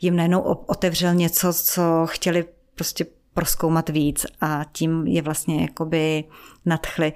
[0.00, 6.24] jim najednou otevřel něco, co chtěli prostě proskoumat víc a tím je vlastně jakoby
[6.66, 7.12] nadchli.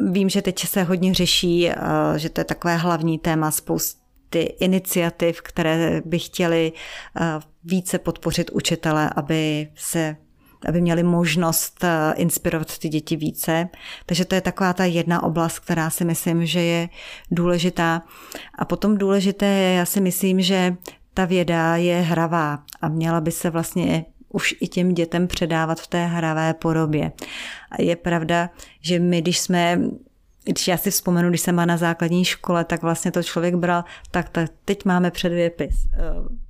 [0.00, 1.74] Vím, že teď se hodně řeší, eh,
[2.16, 6.72] že to je takové hlavní téma spousty iniciativ, které by chtěli
[7.20, 7.22] eh,
[7.64, 10.16] více podpořit učitele, aby se
[10.68, 13.68] aby měli možnost eh, inspirovat ty děti více.
[14.06, 16.88] Takže to je taková ta jedna oblast, která si myslím, že je
[17.30, 18.02] důležitá.
[18.58, 20.76] A potom důležité je, já si myslím, že
[21.14, 25.86] ta věda je hravá a měla by se vlastně už i těm dětem předávat v
[25.86, 27.12] té hravé podobě.
[27.78, 29.78] Je pravda, že my, když jsme
[30.44, 33.84] když já si vzpomenu, když jsem byla na základní škole, tak vlastně to člověk bral,
[34.10, 35.98] tak, tak teď máme předvěpis, eh,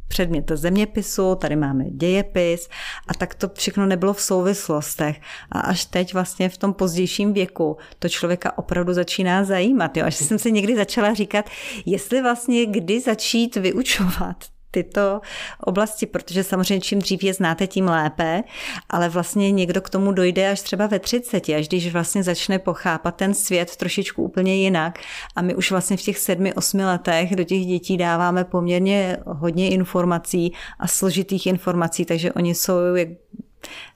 [0.09, 2.69] předmět zeměpisu, tady máme dějepis
[3.09, 5.21] a tak to všechno nebylo v souvislostech.
[5.53, 9.97] A až teď vlastně v tom pozdějším věku to člověka opravdu začíná zajímat.
[9.97, 10.05] Jo?
[10.07, 11.51] Až jsem si někdy začala říkat,
[11.87, 14.37] jestli vlastně kdy začít vyučovat
[14.71, 15.21] tyto
[15.61, 18.43] oblasti, protože samozřejmě čím dřív je znáte, tím lépe,
[18.89, 23.17] ale vlastně někdo k tomu dojde až třeba ve 30, až když vlastně začne pochápat
[23.17, 24.99] ten svět trošičku úplně jinak
[25.37, 29.71] a my už vlastně v těch sedmi, osmi letech do těch dětí dáváme poměrně hodně
[29.71, 33.09] informací a složitých informací, takže oni jsou jak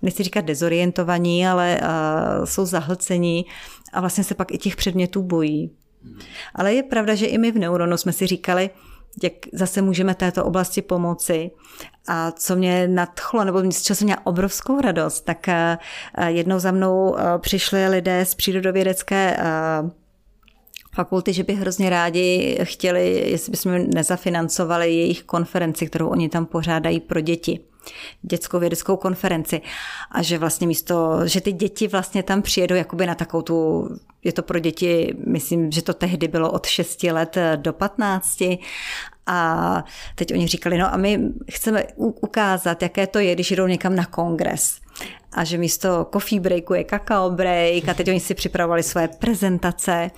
[0.03, 3.47] nechci říkat dezorientovaní, ale uh, jsou zahlcení
[3.93, 5.71] a vlastně se pak i těch předmětů bojí.
[6.55, 8.71] Ale je pravda, že i my v Neuronu jsme si říkali,
[9.23, 11.51] jak zase můžeme této oblasti pomoci.
[12.09, 15.79] A co mě nadchlo, nebo z čeho jsem měla obrovskou radost, tak eh,
[16.27, 19.45] jednou za mnou eh, přišli lidé z přírodovědecké eh,
[20.95, 27.01] fakulty, že by hrozně rádi chtěli, jestli bychom nezafinancovali jejich konferenci, kterou oni tam pořádají
[27.01, 27.70] pro děti
[28.23, 29.61] dětskou vědeckou konferenci
[30.11, 33.89] a že vlastně místo, že ty děti vlastně tam přijedou jakoby na takovou tu,
[34.25, 38.43] je to pro děti, myslím, že to tehdy bylo od 6 let do 15
[39.27, 43.97] a teď oni říkali, no a my chceme ukázat, jaké to je, když jdou někam
[43.97, 44.81] na kongres
[45.33, 50.11] a že místo coffee breaku je kakao break a teď oni si připravovali své prezentace.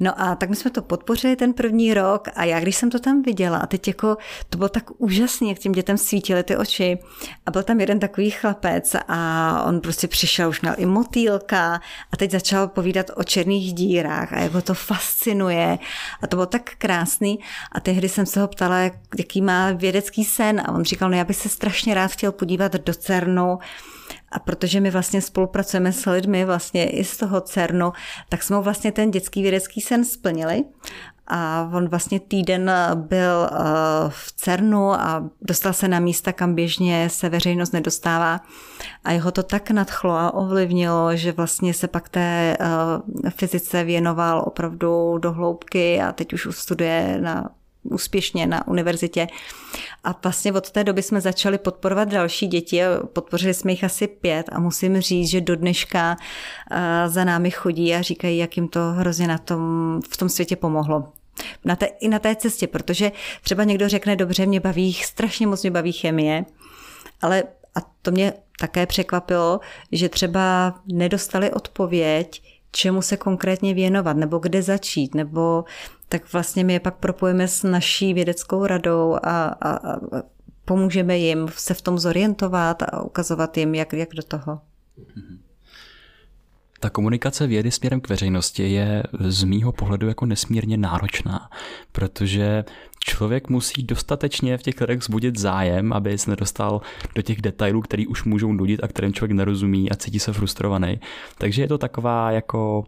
[0.00, 2.98] No a tak my jsme to podpořili ten první rok a já, když jsem to
[2.98, 4.16] tam viděla a teď jako
[4.50, 6.98] to bylo tak úžasné, jak těm dětem svítily ty oči.
[7.46, 11.80] A byl tam jeden takový chlapec a on prostě přišel, už měl i motýlka
[12.12, 15.78] a teď začal povídat o černých dírách a jak ho to fascinuje.
[16.22, 17.38] A to bylo tak krásný.
[17.72, 18.80] A tehdy jsem se ho ptala,
[19.18, 22.72] jaký má vědecký sen a on říkal, no já bych se strašně rád chtěl podívat
[22.72, 23.58] do CERNu
[24.32, 27.92] a protože my vlastně spolupracujeme s lidmi vlastně i z toho CERNu,
[28.28, 30.64] tak jsme vlastně ten dětský vědecký sen splnili.
[31.28, 33.58] A on vlastně týden byl eh,
[34.08, 38.40] v CERNu a dostal se na místa, kam běžně se veřejnost nedostává.
[39.04, 44.42] A jeho to tak nadchlo a ovlivnilo, že vlastně se pak té eh, fyzice věnoval
[44.46, 47.50] opravdu do hloubky a teď už studuje na
[47.90, 49.26] úspěšně na univerzitě.
[50.04, 52.80] A vlastně od té doby jsme začali podporovat další děti.
[53.12, 56.16] Podpořili jsme jich asi pět a musím říct, že do dneška
[56.70, 59.60] eh, za námi chodí a říkají, jak jim to hrozně na tom,
[60.10, 61.12] v tom světě pomohlo.
[61.64, 65.62] Na té, I na té cestě, protože třeba někdo řekne, dobře, mě baví, strašně moc
[65.62, 66.44] mě baví chemie,
[67.22, 67.42] ale
[67.74, 69.60] a to mě také překvapilo,
[69.92, 75.64] že třeba nedostali odpověď, čemu se konkrétně věnovat, nebo kde začít, nebo
[76.08, 79.98] tak vlastně my je pak propojíme s naší vědeckou radou a, a, a
[80.64, 84.60] pomůžeme jim se v tom zorientovat a ukazovat jim, jak, jak do toho.
[86.80, 91.50] Ta komunikace vědy směrem k veřejnosti je z mýho pohledu jako nesmírně náročná,
[91.92, 92.64] protože
[93.06, 96.80] člověk musí dostatečně v těch lidech vzbudit zájem, aby se nedostal
[97.14, 101.00] do těch detailů, který už můžou nudit a kterým člověk nerozumí a cítí se frustrovaný.
[101.38, 102.84] Takže je to taková jako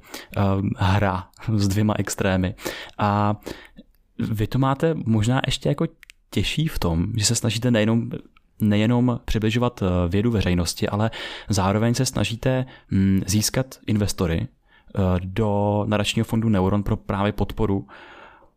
[0.59, 2.55] um, hra s dvěma extrémy.
[2.99, 3.37] A
[4.19, 5.87] vy to máte možná ještě jako
[6.31, 8.11] těžší v tom, že se snažíte nejenom
[8.61, 11.11] nejenom přibližovat eh, vědu veřejnosti, ale
[11.49, 17.87] zároveň se snažíte hm, získat investory eh, do nadačního fondu Neuron pro právě podporu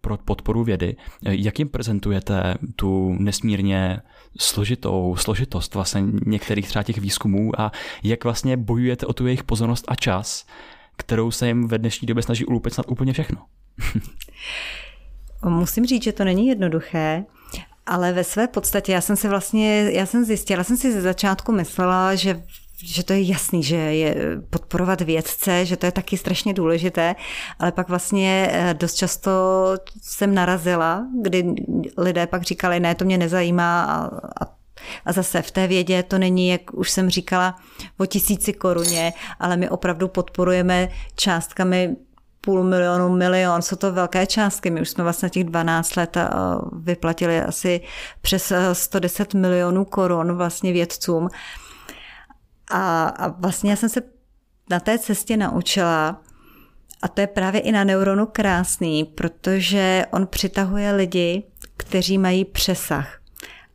[0.02, 0.96] pro podporu vědy.
[1.22, 4.02] Jak jim prezentujete tu nesmírně
[4.40, 7.72] složitou složitost vlastně některých třeba těch výzkumů a
[8.04, 10.46] jak vlastně bojujete o tu jejich pozornost a čas,
[10.98, 13.38] kterou se jim ve dnešní době snaží ulupit snad úplně všechno?
[15.46, 17.24] Musím říct, že to není jednoduché.
[17.86, 21.52] Ale ve své podstatě já jsem si vlastně, já jsem zjistila, jsem si ze začátku
[21.52, 22.44] myslela, že
[22.84, 24.16] že to je jasný, že je
[24.50, 27.16] podporovat vědce, že to je taky strašně důležité,
[27.60, 29.32] ale pak vlastně eh, dost často
[30.02, 31.54] jsem narazila, kdy
[31.98, 34.06] lidé pak říkali, ne, to mě nezajímá a,
[34.44, 34.62] a
[35.06, 37.56] a zase v té vědě to není, jak už jsem říkala,
[37.98, 41.96] o tisíci koruně, ale my opravdu podporujeme částkami
[42.42, 44.70] půl milionu, milion, jsou to velké částky.
[44.70, 46.28] My už jsme vlastně těch 12 let eh,
[46.72, 47.82] vyplatili asi
[48.22, 51.30] přes 110 milionů korun vlastně vědcům.
[52.72, 54.02] A, a vlastně já jsem se
[54.70, 56.22] na té cestě naučila,
[57.02, 61.44] a to je právě i na neuronu krásný, protože on přitahuje lidi,
[61.78, 63.21] kteří mají přesah.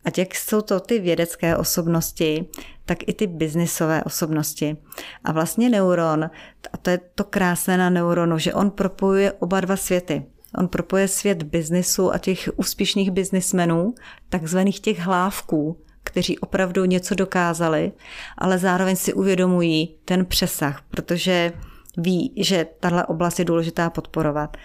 [0.07, 2.47] Ať jak jsou to ty vědecké osobnosti,
[2.85, 4.77] tak i ty biznisové osobnosti.
[5.25, 6.31] A vlastně neuron,
[6.73, 10.27] a to je to krásné na neuronu, že on propojuje oba dva světy.
[10.59, 13.95] On propojuje svět biznisu a těch úspěšných biznismenů,
[14.29, 17.92] takzvaných těch hlávků, kteří opravdu něco dokázali,
[18.38, 21.53] ale zároveň si uvědomují ten přesah, protože
[21.97, 24.57] ví, že tahle oblast je důležitá podporovat.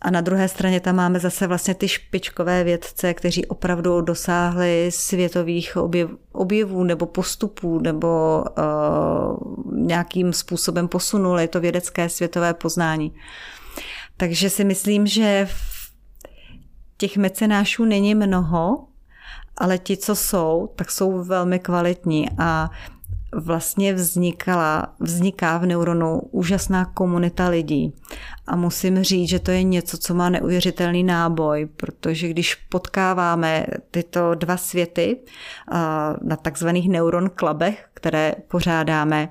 [0.00, 5.76] A na druhé straně tam máme zase vlastně ty špičkové vědce, kteří opravdu dosáhli světových
[5.76, 13.14] objev, objevů nebo postupů nebo uh, nějakým způsobem posunuli to vědecké světové poznání.
[14.16, 15.48] Takže si myslím, že
[16.96, 18.86] těch mecenášů není mnoho,
[19.56, 22.70] ale ti, co jsou, tak jsou velmi kvalitní a
[23.32, 27.94] vlastně vznikala, vzniká v neuronu úžasná komunita lidí.
[28.46, 34.34] A musím říct, že to je něco, co má neuvěřitelný náboj, protože když potkáváme tyto
[34.34, 35.16] dva světy
[36.22, 39.28] na takzvaných neuron klubech, které pořádáme,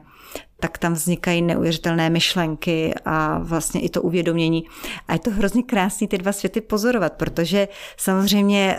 [0.60, 4.63] tak tam vznikají neuvěřitelné myšlenky a vlastně i to uvědomění.
[5.08, 7.67] A je to hrozně krásný ty dva světy pozorovat, protože
[7.98, 8.78] samozřejmě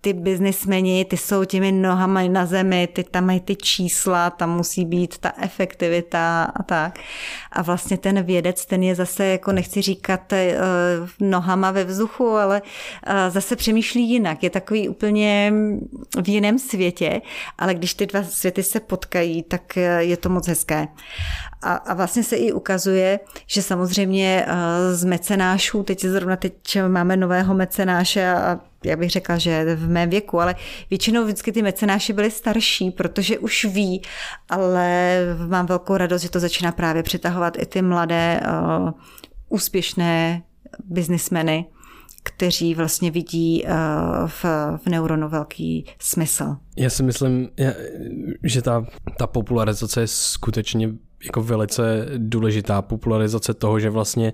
[0.00, 4.84] ty biznismeni, ty jsou těmi nohama na zemi, ty tam mají ty čísla, tam musí
[4.84, 6.98] být ta efektivita a tak.
[7.52, 10.56] A vlastně ten vědec, ten je zase, jako nechci říkat e,
[11.20, 12.62] nohama ve vzduchu, ale
[13.06, 14.42] e, zase přemýšlí jinak.
[14.42, 15.52] Je takový úplně
[16.22, 17.22] v jiném světě,
[17.58, 20.88] ale když ty dva světy se potkají, tak je to moc hezké.
[21.62, 27.16] A, a vlastně se i ukazuje, že samozřejmě eh, z mecenášů, teď zrovna teď máme
[27.16, 30.54] nového mecenáše a já bych řekla, že v mém věku, ale
[30.90, 34.02] většinou vždycky ty mecenáši byli starší, protože už ví,
[34.48, 38.90] ale mám velkou radost, že to začíná právě přitahovat i ty mladé, uh,
[39.48, 40.42] úspěšné
[40.84, 41.66] biznismeny,
[42.22, 43.70] kteří vlastně vidí uh,
[44.26, 44.44] v,
[44.76, 46.56] v neuronu velký smysl.
[46.76, 47.48] Já si myslím,
[48.42, 48.86] že ta,
[49.18, 50.90] ta popularizace je skutečně
[51.24, 54.32] jako velice důležitá popularizace toho, že vlastně,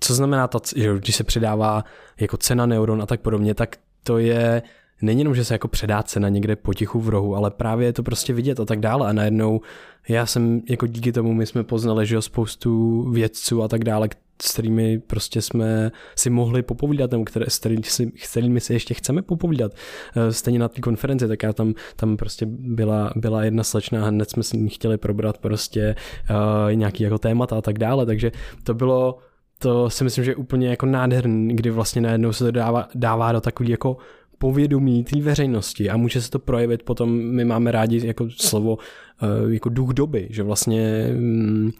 [0.00, 1.84] co znamená ta, že když se předává
[2.20, 4.62] jako cena neuron a tak podobně, tak to je
[5.02, 8.02] není jenom, že se jako předá cena někde potichu v rohu, ale právě je to
[8.02, 9.60] prostě vidět a tak dále a najednou
[10.08, 14.08] já jsem jako díky tomu my jsme poznali, že spoustu vědců a tak dále,
[14.42, 18.72] s kterými prostě jsme si mohli popovídat, nebo které, s, kterými si, s kterými si
[18.72, 19.72] ještě chceme popovídat.
[20.16, 24.08] Eh, stejně na té konferenci, tak já tam, tam prostě byla, byla jedna slečna a
[24.08, 25.94] hned jsme si ní chtěli probrat prostě
[26.30, 28.32] uh, nějaký jako témata a tak dále, takže
[28.64, 29.18] to bylo
[29.58, 33.32] to si myslím, že je úplně jako nádherný, kdy vlastně najednou se to dává, dává
[33.32, 33.96] do takový jako
[34.38, 38.78] povědomí té veřejnosti a může se to projevit potom, my máme rádi jako slovo
[39.48, 41.70] jako duch doby, že vlastně mm,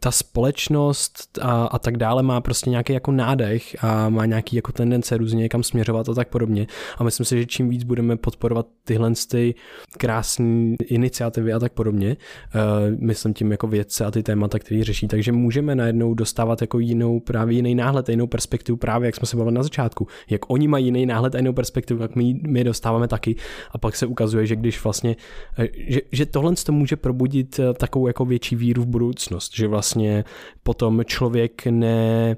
[0.00, 4.72] ta společnost a, a tak dále má prostě nějaký jako nádech a má nějaký jako
[4.72, 6.66] tendence různě někam směřovat a tak podobně.
[6.98, 9.54] A myslím si, že čím víc budeme podporovat tyhle ty
[9.98, 12.16] krásné iniciativy a tak podobně,
[12.54, 16.78] uh, myslím tím jako vědce a ty témata, které řeší, takže můžeme najednou dostávat jako
[16.78, 20.06] jinou, právě jiný náhled, jinou perspektivu, právě jak jsme se bavili na začátku.
[20.30, 23.36] Jak oni mají jiný náhled a jinou perspektivu, tak my, my dostáváme taky.
[23.70, 25.16] A pak se ukazuje, že když vlastně,
[25.58, 29.68] eh, že, že tohle to může probudit eh, takovou jako větší víru v budoucnost, že
[29.68, 30.24] vlastně
[30.62, 32.36] potom člověk ne,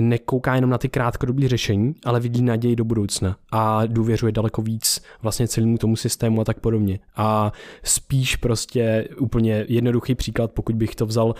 [0.00, 5.02] nekouká jenom na ty krátkodobé řešení, ale vidí naději do budoucna a důvěřuje daleko víc
[5.22, 6.98] vlastně celému tomu systému a tak podobně.
[7.16, 11.34] A spíš prostě úplně jednoduchý příklad, pokud bych to vzal uh,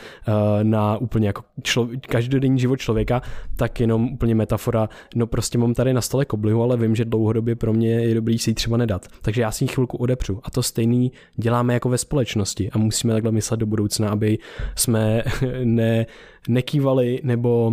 [0.62, 3.22] na úplně jako člo- každodenní život člověka,
[3.56, 7.56] tak jenom úplně metafora, no prostě mám tady na stole koblihu, ale vím, že dlouhodobě
[7.56, 9.06] pro mě je dobrý si ji třeba nedat.
[9.22, 10.40] Takže já si ji chvilku odepřu.
[10.44, 14.38] A to stejný děláme jako ve společnosti a musíme takhle myslet do budoucna, aby
[14.76, 15.22] jsme
[15.64, 16.06] ne,
[16.48, 17.72] nekývali nebo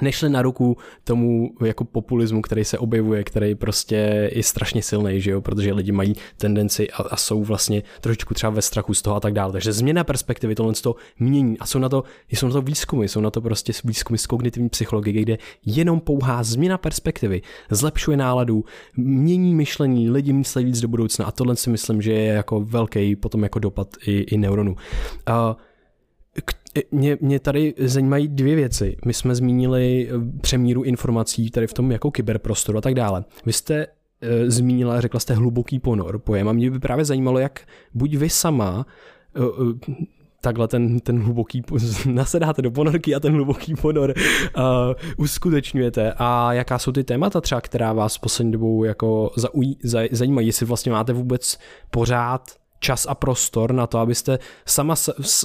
[0.00, 5.30] nešli na ruku tomu jako populismu, který se objevuje, který prostě je strašně silný, že
[5.30, 9.16] jo, protože lidi mají tendenci a, a jsou vlastně trošičku třeba ve strachu z toho
[9.16, 9.52] a tak dále.
[9.52, 13.20] Takže změna perspektivy tohle to mění a jsou na to, jsou na to výzkumy, jsou
[13.20, 18.64] na to prostě výzkumy z kognitivní psychologie, kde jenom pouhá změna perspektivy zlepšuje náladu,
[18.96, 23.16] mění myšlení, lidi myslí víc do budoucna a tohle si myslím, že je jako velký
[23.16, 24.72] potom jako dopad i, i neuronu.
[25.28, 25.56] Uh,
[26.90, 28.96] mě, mě tady zajímají dvě věci.
[29.04, 33.24] My jsme zmínili eh, přemíru informací tady v tom jako kyberprostoru a tak dále.
[33.46, 33.86] Vy jste
[34.20, 37.60] e, zmínila, řekla jste hluboký ponor pojem a mě by právě zajímalo, jak
[37.94, 38.86] buď vy sama
[39.36, 39.40] e,
[40.42, 41.62] takhle ten, ten hluboký,
[42.06, 44.14] nasedáte do ponorky a ten hluboký ponor
[44.56, 44.62] uh,
[45.16, 50.46] uskutečňujete a jaká jsou ty témata třeba, která vás poslední dobou jako zaují, zaj, zajímají,
[50.46, 51.58] jestli vlastně máte vůbec
[51.90, 54.96] pořád čas a prostor na to, abyste sama,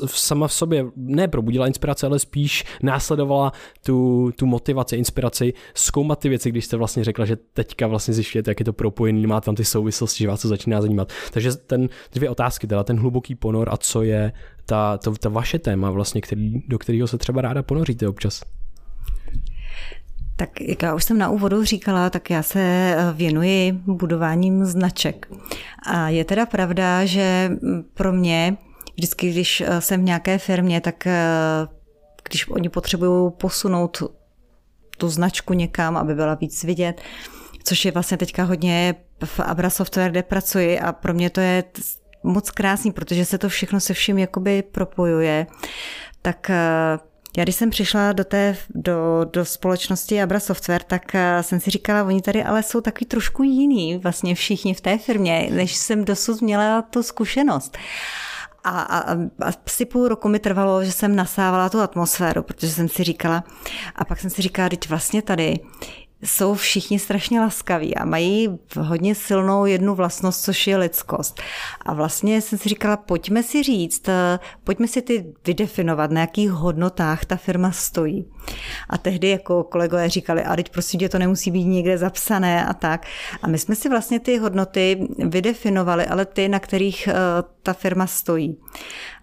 [0.05, 3.53] sama v sobě neprobudila inspiraci, ale spíš následovala
[3.85, 8.51] tu, tu motivaci, inspiraci, zkoumat ty věci, když jste vlastně řekla, že teďka vlastně zjišťujete,
[8.51, 11.13] jak je to propojený, má tam ty souvislosti, že vás to začíná zajímat.
[11.31, 14.31] Takže ten dvě otázky, teda ten hluboký ponor a co je
[14.65, 18.56] ta, to, ta vaše téma vlastně, který, do kterého se třeba ráda ponoříte občas.
[20.37, 25.27] Tak jak já už jsem na úvodu říkala, tak já se eh, věnuji budováním značek.
[25.85, 27.51] A je teda pravda, že
[27.93, 28.57] pro mě
[28.95, 31.23] vždycky, když eh, jsem v nějaké firmě, tak eh,
[32.29, 34.03] když oni potřebují posunout
[34.97, 37.01] tu značku někam, aby byla víc vidět,
[37.63, 41.63] což je vlastně teďka hodně v Abra Software, kde pracuji a pro mě to je
[42.23, 45.47] moc krásný, protože se to všechno se vším jakoby propojuje,
[46.21, 46.51] tak
[47.37, 51.69] já když jsem přišla do té, do, do společnosti Abra Software, tak eh, jsem si
[51.69, 56.05] říkala, oni tady ale jsou takový trošku jiný, vlastně všichni v té firmě, než jsem
[56.05, 57.77] dosud měla tu zkušenost.
[58.63, 59.17] A, a, a
[59.65, 63.43] asi půl roku mi trvalo, že jsem nasávala tu atmosféru, protože jsem si říkala,
[63.95, 65.59] a pak jsem si říkala, teď vlastně tady
[66.23, 68.49] jsou všichni strašně laskaví a mají
[68.79, 71.41] hodně silnou jednu vlastnost, což je lidskost.
[71.85, 76.51] A vlastně jsem si říkala, pojďme si říct, eh, pojďme si ty vydefinovat, na jakých
[76.51, 78.25] hodnotách ta firma stojí.
[78.89, 82.73] A tehdy jako kolegové říkali, a teď prosím tě, to nemusí být někde zapsané a
[82.73, 83.05] tak.
[83.41, 87.13] A my jsme si vlastně ty hodnoty vydefinovali, ale ty, na kterých eh,
[87.63, 88.57] ta firma stojí.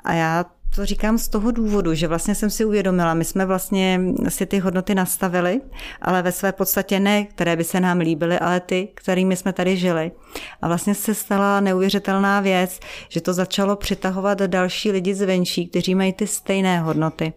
[0.05, 0.45] A já
[0.75, 4.59] to říkám z toho důvodu, že vlastně jsem si uvědomila, my jsme vlastně si ty
[4.59, 5.61] hodnoty nastavili,
[6.03, 9.77] ale ve své podstatě ne, které by se nám líbily, ale ty, kterými jsme tady
[9.77, 10.13] žili.
[10.63, 16.13] A vlastně se stala neuvěřitelná věc, že to začalo přitahovat další lidi zvenčí, kteří mají
[16.13, 17.33] ty stejné hodnoty.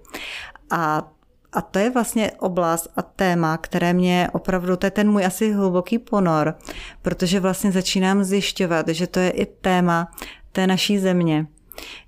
[0.72, 1.12] A
[1.54, 5.52] a to je vlastně oblast a téma, které mě opravdu, to je ten můj asi
[5.52, 6.56] hluboký ponor,
[7.02, 10.12] protože vlastně začínám zjišťovat, že to je i téma
[10.52, 11.48] té naší země.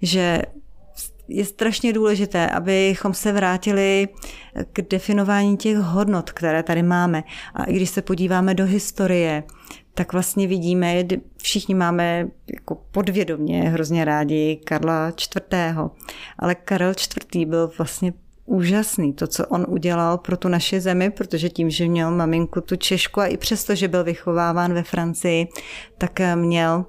[0.01, 0.41] Že
[1.29, 4.07] je strašně důležité, abychom se vrátili
[4.73, 7.23] k definování těch hodnot, které tady máme.
[7.53, 9.43] A i když se podíváme do historie,
[9.93, 11.03] tak vlastně vidíme,
[11.37, 15.77] všichni máme jako podvědomě hrozně rádi Karla IV.
[16.39, 16.93] Ale Karel
[17.35, 17.47] IV.
[17.47, 18.13] byl vlastně
[18.45, 22.75] úžasný, to, co on udělal pro tu naši zemi, protože tím, že měl maminku tu
[22.75, 25.47] Češku a i přesto, že byl vychováván ve Francii,
[25.97, 26.85] tak měl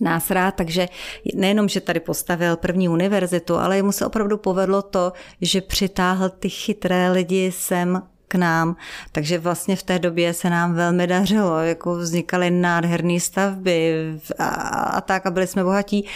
[0.00, 0.88] nás rád, takže
[1.34, 6.48] nejenom, že tady postavil první univerzitu, ale mu se opravdu povedlo to, že přitáhl ty
[6.48, 8.76] chytré lidi sem k nám.
[9.12, 13.94] Takže vlastně v té době se nám velmi dařilo, jako vznikaly nádherné stavby
[14.38, 16.06] a, a tak a byli jsme bohatí.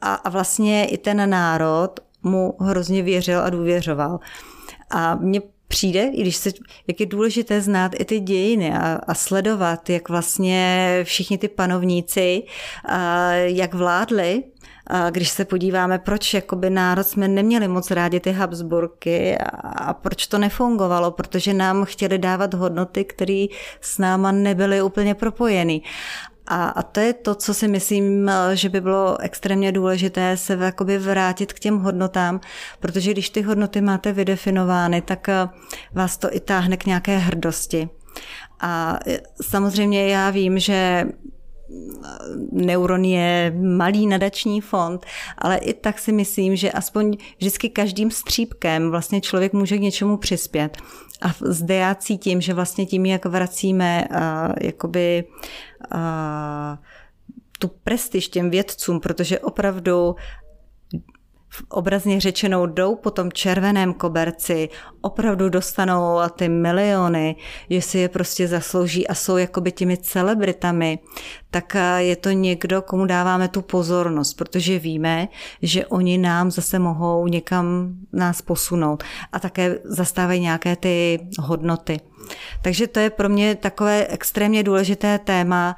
[0.00, 4.20] A, a vlastně i ten národ mu hrozně věřil a důvěřoval.
[4.90, 5.40] A mě
[5.76, 6.50] přijde, i když se,
[6.86, 12.42] jak je důležité znát i ty dějiny a, a sledovat, jak vlastně všichni ty panovníci,
[12.84, 14.44] a jak vládli,
[14.86, 19.92] a když se podíváme, proč jakoby národ jsme neměli moc rádi ty Habsburky a, a
[19.92, 23.46] proč to nefungovalo, protože nám chtěli dávat hodnoty, které
[23.80, 25.80] s náma nebyly úplně propojeny.
[26.46, 30.98] A, a to je to, co si myslím, že by bylo extrémně důležité se jakoby
[30.98, 32.40] vrátit k těm hodnotám,
[32.80, 35.48] protože když ty hodnoty máte vydefinovány, tak eh,
[35.92, 37.88] vás to i táhne k nějaké hrdosti.
[38.60, 41.08] A eh, samozřejmě já vím, že eh,
[42.52, 45.06] Neuron je malý nadační fond,
[45.38, 50.16] ale i tak si myslím, že aspoň vždycky každým střípkem vlastně člověk může k něčemu
[50.16, 50.76] přispět.
[51.22, 54.18] A zde já cítím, že vlastně tím, jak vracíme uh,
[54.60, 55.24] jakoby
[55.94, 55.98] uh,
[57.58, 60.16] tu prestiž těm vědcům, protože opravdu
[61.68, 64.68] obrazně řečenou jdou po tom červeném koberci,
[65.00, 67.36] opravdu dostanou ty miliony,
[67.70, 70.98] že si je prostě zaslouží a jsou jakoby těmi celebritami,
[71.50, 75.28] tak je to někdo, komu dáváme tu pozornost, protože víme,
[75.62, 82.00] že oni nám zase mohou někam nás posunout a také zastávají nějaké ty hodnoty.
[82.62, 85.76] Takže to je pro mě takové extrémně důležité téma,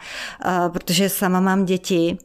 [0.72, 2.18] protože sama mám děti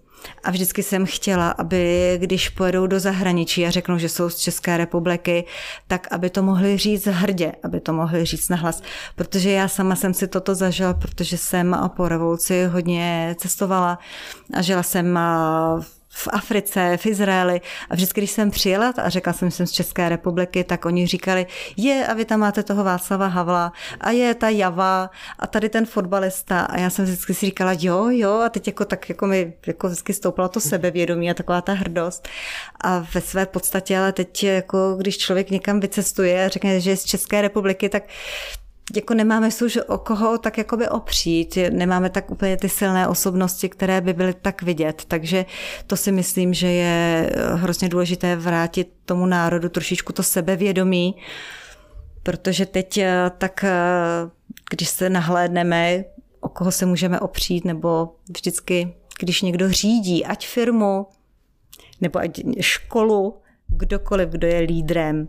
[0.44, 4.78] a vždycky jsem chtěla, aby když pojedou do zahraničí a řeknou, že jsou z České
[4.78, 5.46] republiky,
[5.88, 8.82] tak aby to mohli říct hrdě, aby to mohli říct nahlas.
[9.16, 14.00] Protože já sama jsem si toto zažila, protože jsem po revoluci hodně cestovala
[14.54, 15.20] a žila jsem
[15.80, 17.62] v v Africe, v Izraeli.
[17.90, 21.08] A vždycky, když jsem přijela a řekla jsem, že jsem z České republiky, tak oni
[21.08, 21.46] říkali,
[21.78, 25.10] je a vy tam máte toho Václava Havla a je ta Java
[25.40, 26.62] a tady ten fotbalista.
[26.62, 28.32] A já jsem vždycky si říkala, jo, jo.
[28.32, 32.28] A teď jako tak jako mi jako vždycky stoupalo to sebevědomí a taková ta hrdost.
[32.82, 36.98] A ve své podstatě, ale teď jako když člověk někam vycestuje a řekne, že je
[36.98, 38.04] z České republiky, tak
[38.96, 44.02] jako nemáme už o koho tak jakoby opřít, nemáme tak úplně ty silné osobnosti, které
[44.02, 45.46] by byly tak vidět, takže
[45.88, 51.16] to si myslím, že je hrozně důležité vrátit tomu národu trošičku to sebevědomí,
[52.24, 53.72] protože teď eh, tak, eh,
[54.70, 56.04] když se nahlédneme,
[56.40, 61.08] o koho se můžeme opřít, nebo vždycky, když někdo řídí, ať firmu,
[62.02, 65.28] nebo ať školu, kdokoliv, kdo je lídrem,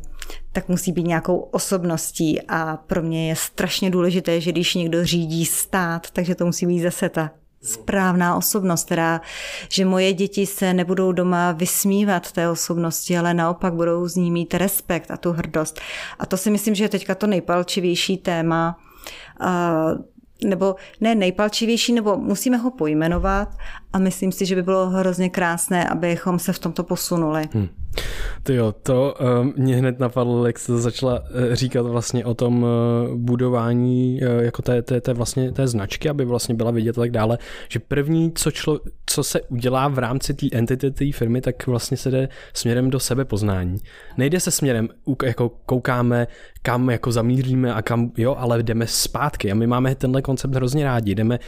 [0.53, 5.47] tak musí být nějakou osobností a pro mě je strašně důležité, že když někdo řídí
[5.47, 7.30] stát, takže to musí být zase ta
[7.64, 9.20] správná osobnost, která,
[9.68, 14.55] že moje děti se nebudou doma vysmívat té osobnosti, ale naopak budou z ní mít
[14.55, 15.80] respekt a tu hrdost.
[16.18, 18.78] A to si myslím, že je teďka to nejpalčivější téma,
[20.45, 23.49] nebo ne nejpalčivější, nebo musíme ho pojmenovat
[23.95, 27.49] a myslím si, že by bylo hrozně krásné, abychom se v tomto posunuli.
[27.53, 27.68] Hmm.
[28.42, 32.62] Ty jo, to uh, mě hned napadlo, jak jste začala uh, říkat vlastně o tom
[32.62, 32.68] uh,
[33.14, 37.38] budování jako té, té, té, vlastně té značky, aby vlastně byla vidět a tak dále,
[37.68, 41.97] že první, co, člo, co se udělá v rámci té entity té firmy, tak vlastně
[41.97, 43.78] se jde směrem do sebepoznání.
[44.16, 44.88] Nejde se směrem,
[45.24, 46.26] jako koukáme,
[46.62, 50.84] kam jako zamíříme a kam, jo, ale jdeme zpátky a my máme tenhle koncept hrozně
[50.84, 51.38] rádi, jdeme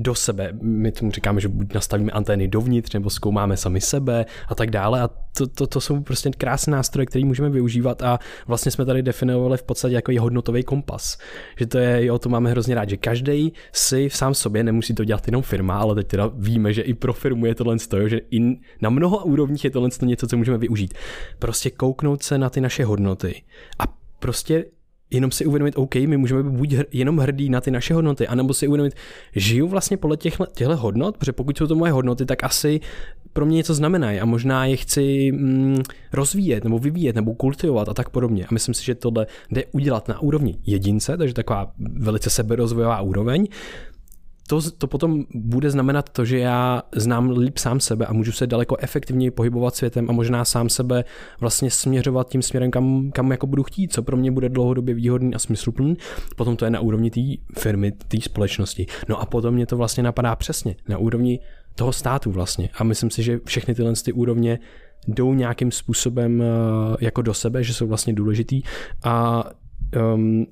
[0.00, 4.54] do sebe, my tomu říkáme, že buď nastavíme antény dovnitř, nebo zkoumáme sami sebe a
[4.54, 8.72] tak dále a to, to, to jsou prostě krásné nástroje, které můžeme využívat a vlastně
[8.72, 11.18] jsme tady definovali v podstatě jako i hodnotový kompas.
[11.58, 14.94] Že to je, jo, to máme hrozně rád, že každý si v sám sobě, nemusí
[14.94, 18.08] to dělat jenom firma, ale teď teda víme, že i pro firmu je tohle stojo,
[18.08, 20.94] že i na mnoha úrovních je tohle něco, co můžeme využít.
[21.38, 23.42] Prostě kouknout se na ty naše hodnoty
[23.78, 23.84] a
[24.18, 24.64] prostě
[25.10, 28.54] jenom si uvědomit, OK, my můžeme být buď jenom hrdí na ty naše hodnoty, anebo
[28.54, 28.94] si uvědomit,
[29.36, 32.80] žiju vlastně podle těchto, hodnot, protože pokud jsou to moje hodnoty, tak asi
[33.32, 35.82] pro mě něco znamenají a možná je chci mm,
[36.12, 38.44] rozvíjet nebo vyvíjet nebo kultivovat a tak podobně.
[38.44, 43.46] A myslím si, že tohle jde udělat na úrovni jedince, takže taková velice seberozvojová úroveň,
[44.46, 48.46] to, to potom bude znamenat to, že já znám líp sám sebe a můžu se
[48.46, 51.04] daleko efektivněji pohybovat světem a možná sám sebe
[51.40, 55.34] vlastně směřovat tím směrem, kam, kam jako budu chtít, co pro mě bude dlouhodobě výhodný
[55.34, 55.96] a smysluplný.
[56.36, 57.20] Potom to je na úrovni té
[57.58, 58.86] firmy, té společnosti.
[59.08, 61.40] No a potom mě to vlastně napadá přesně na úrovni
[61.74, 62.68] toho státu vlastně.
[62.78, 64.58] A myslím si, že všechny tyhle ty úrovně
[65.08, 66.46] jdou nějakým způsobem eh,
[67.00, 68.62] jako do sebe, že jsou vlastně důležitý
[69.04, 69.44] a
[70.14, 70.46] um,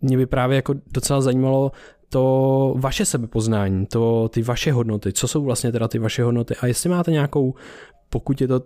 [0.00, 1.72] mě by právě jako docela zajímalo,
[2.14, 6.66] to vaše sebepoznání, to, ty vaše hodnoty, co jsou vlastně teda ty vaše hodnoty a
[6.66, 7.54] jestli máte nějakou,
[8.08, 8.60] pokud je to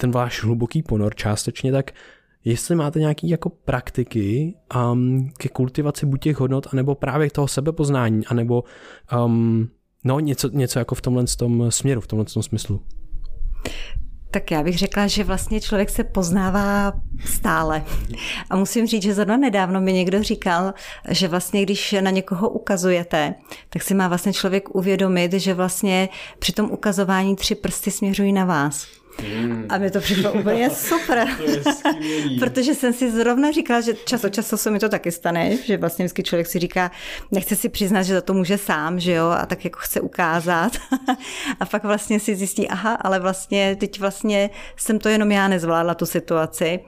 [0.00, 1.90] ten váš hluboký ponor částečně, tak
[2.44, 4.54] jestli máte nějaké jako praktiky
[4.92, 8.64] um, ke kultivaci buď těch hodnot, anebo právě toho sebepoznání, anebo
[9.24, 9.68] um,
[10.04, 12.80] no, něco, něco jako v tomhle tom směru, v tomhle tom smyslu.
[14.34, 16.92] Tak já bych řekla, že vlastně člověk se poznává
[17.24, 17.84] stále.
[18.50, 20.74] A musím říct, že zrovna nedávno mi někdo říkal,
[21.08, 23.34] že vlastně když na někoho ukazujete,
[23.70, 26.08] tak si má vlastně člověk uvědomit, že vlastně
[26.38, 28.86] při tom ukazování tři prsty směřují na vás.
[29.18, 29.66] Hmm.
[29.68, 31.28] A mi to přišlo úplně super.
[32.40, 35.76] Protože jsem si zrovna říkala, že čas od času se mi to taky stane, že
[35.76, 36.90] vlastně vždycky člověk si říká,
[37.30, 40.72] nechce si přiznat, že za to může sám, že jo, a tak jako chce ukázat.
[41.60, 45.94] a pak vlastně si zjistí, aha, ale vlastně teď vlastně jsem to jenom já nezvládla
[45.94, 46.80] tu situaci.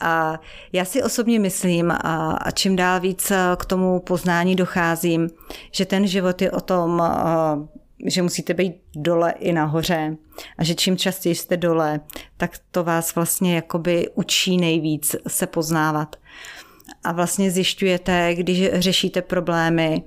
[0.00, 0.40] A
[0.72, 1.96] já si osobně myslím, a,
[2.42, 5.30] a čím dál víc k tomu poznání docházím,
[5.72, 7.02] že ten život je o tom
[8.04, 10.16] že musíte být dole i nahoře
[10.58, 12.00] a že čím častěji jste dole,
[12.36, 16.16] tak to vás vlastně jakoby učí nejvíc se poznávat.
[17.04, 20.02] A vlastně zjišťujete, když řešíte problémy,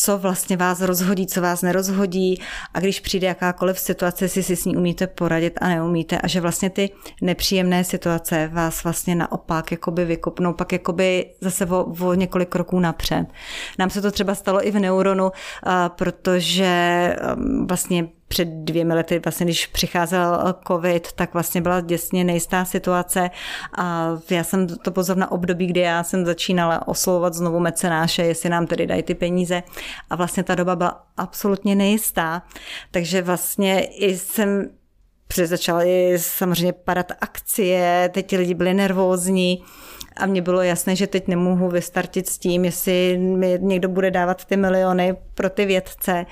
[0.00, 2.42] co vlastně vás rozhodí, co vás nerozhodí
[2.74, 6.40] a když přijde jakákoliv situace, si si s ní umíte poradit a neumíte a že
[6.40, 6.90] vlastně ty
[7.22, 13.26] nepříjemné situace vás vlastně naopak jakoby vykopnou, pak jakoby zase o, o několik kroků napřed.
[13.78, 15.30] Nám se to třeba stalo i v Neuronu,
[15.96, 22.64] protože um, vlastně před dvěmi lety, vlastně když přicházel covid, tak vlastně byla děsně nejistá
[22.64, 23.30] situace.
[23.78, 28.48] A já jsem to pozor na období, kdy já jsem začínala oslovovat znovu mecenáše, jestli
[28.48, 29.62] nám tedy dají ty peníze.
[30.10, 32.42] A vlastně ta doba byla absolutně nejistá,
[32.90, 34.70] takže vlastně jsem
[35.44, 39.64] začaly samozřejmě padat akcie, teď ti lidi byli nervózní,
[40.18, 44.44] a mně bylo jasné, že teď nemohu vystartit s tím, jestli mi někdo bude dávat
[44.44, 46.26] ty miliony pro ty vědce.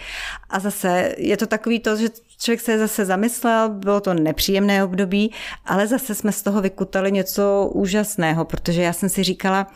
[0.50, 2.08] A zase je to takový to, že
[2.38, 5.32] člověk se zase zamyslel, bylo to nepříjemné období,
[5.64, 9.66] ale zase jsme z toho vykutali něco úžasného, protože já jsem si říkala,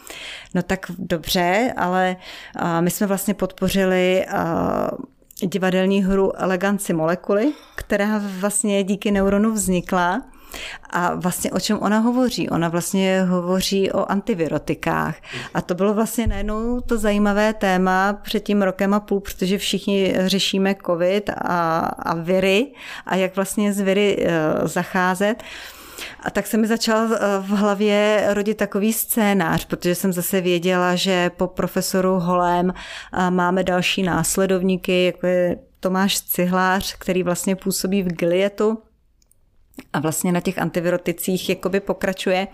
[0.54, 2.16] no tak dobře, ale
[2.80, 4.26] my jsme vlastně podpořili
[5.42, 10.22] divadelní hru Eleganci molekuly, která vlastně díky neuronu vznikla.
[10.90, 12.48] A vlastně o čem ona hovoří?
[12.48, 15.16] Ona vlastně hovoří o antivirotikách.
[15.54, 20.14] A to bylo vlastně najednou to zajímavé téma před tím rokem a půl, protože všichni
[20.18, 22.66] řešíme covid a, a viry
[23.06, 24.16] a jak vlastně s viry
[24.60, 25.42] uh, zacházet.
[26.22, 30.94] A tak se mi začal eh, v hlavě rodit takový scénář, protože jsem zase věděla,
[30.94, 38.02] že po profesoru Holém eh, máme další následovníky, jako je Tomáš Cihlář, který vlastně působí
[38.02, 38.78] v Gilietu,
[39.92, 42.48] a vlastně na těch antiviroticích jakoby pokračuje.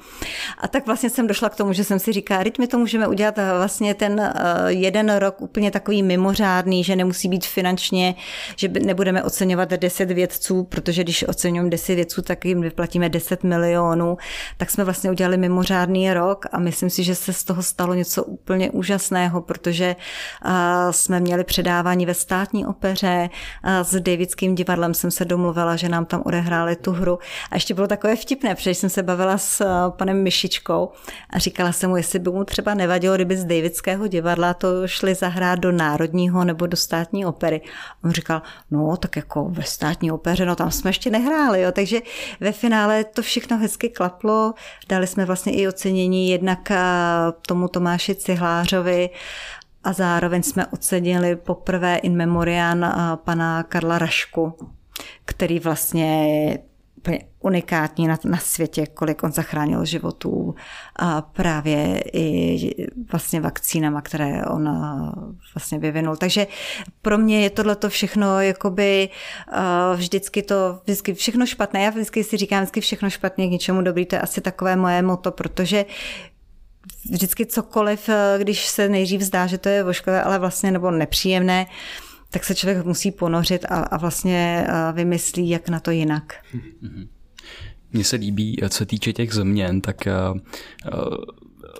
[0.58, 3.08] A tak vlastně jsem došla k tomu, že jsem si říká, teď my to můžeme
[3.08, 4.32] udělat vlastně ten eh,
[4.66, 8.14] jeden rok úplně takový mimořádný, že nemusí být finančně,
[8.56, 14.16] že nebudeme oceňovat 10 vědců, protože když oceňujeme 10 vědců, tak jim vyplatíme 10 milionů.
[14.56, 18.24] Tak jsme vlastně udělali mimořádný rok a myslím si, že se z toho stalo něco
[18.24, 19.96] úplně úžasného, protože
[20.44, 20.52] eh,
[20.90, 23.30] jsme měli předávání ve státní opeře,
[23.82, 27.15] s Davidským divadlem jsem se domluvila, že nám tam odehráli tu hru
[27.50, 30.92] a ještě bylo takové vtipné, protože jsem se bavila s eh, panem Myšičkou
[31.30, 35.14] a říkala jsem mu, jestli by mu třeba nevadilo, kdyby z Davidského divadla to šli
[35.14, 37.60] zahrát do Národního nebo do státní opery.
[38.04, 41.72] On říkal, no tak jako ve státní opeře, no tam jsme ještě nehráli, jo.
[41.72, 42.00] takže
[42.40, 44.54] ve finále to všechno hezky klaplo,
[44.88, 46.76] dali jsme vlastně i ocenění jednak eh,
[47.46, 49.10] tomu Tomáši Cihlářovi,
[49.86, 52.92] a zároveň jsme ocenili poprvé in memoriam eh,
[53.24, 54.54] pana Karla Rašku,
[55.24, 56.58] který vlastně
[57.06, 60.54] úplně unikátní na, na světě, kolik on zachránil životů
[60.96, 64.68] a právě i vlastně vakcínama, které on
[65.54, 66.16] vlastně vyvinul.
[66.16, 66.46] Takže
[67.02, 69.08] pro mě je tohle to všechno jakoby
[69.96, 71.82] vždycky to, vždycky všechno špatné.
[71.82, 75.02] Já vždycky si říkám, vždycky všechno špatně k něčemu dobrý, to je asi takové moje
[75.02, 75.84] moto, protože
[77.10, 81.66] vždycky cokoliv, když se nejdřív zdá, že to je voškové, ale vlastně nebo nepříjemné,
[82.36, 86.34] tak se člověk musí ponořit a, a vlastně vymyslí, jak na to jinak.
[86.54, 87.08] Mm-hmm.
[87.92, 89.96] Mně se líbí, co se týče těch změn, tak
[90.32, 90.38] uh,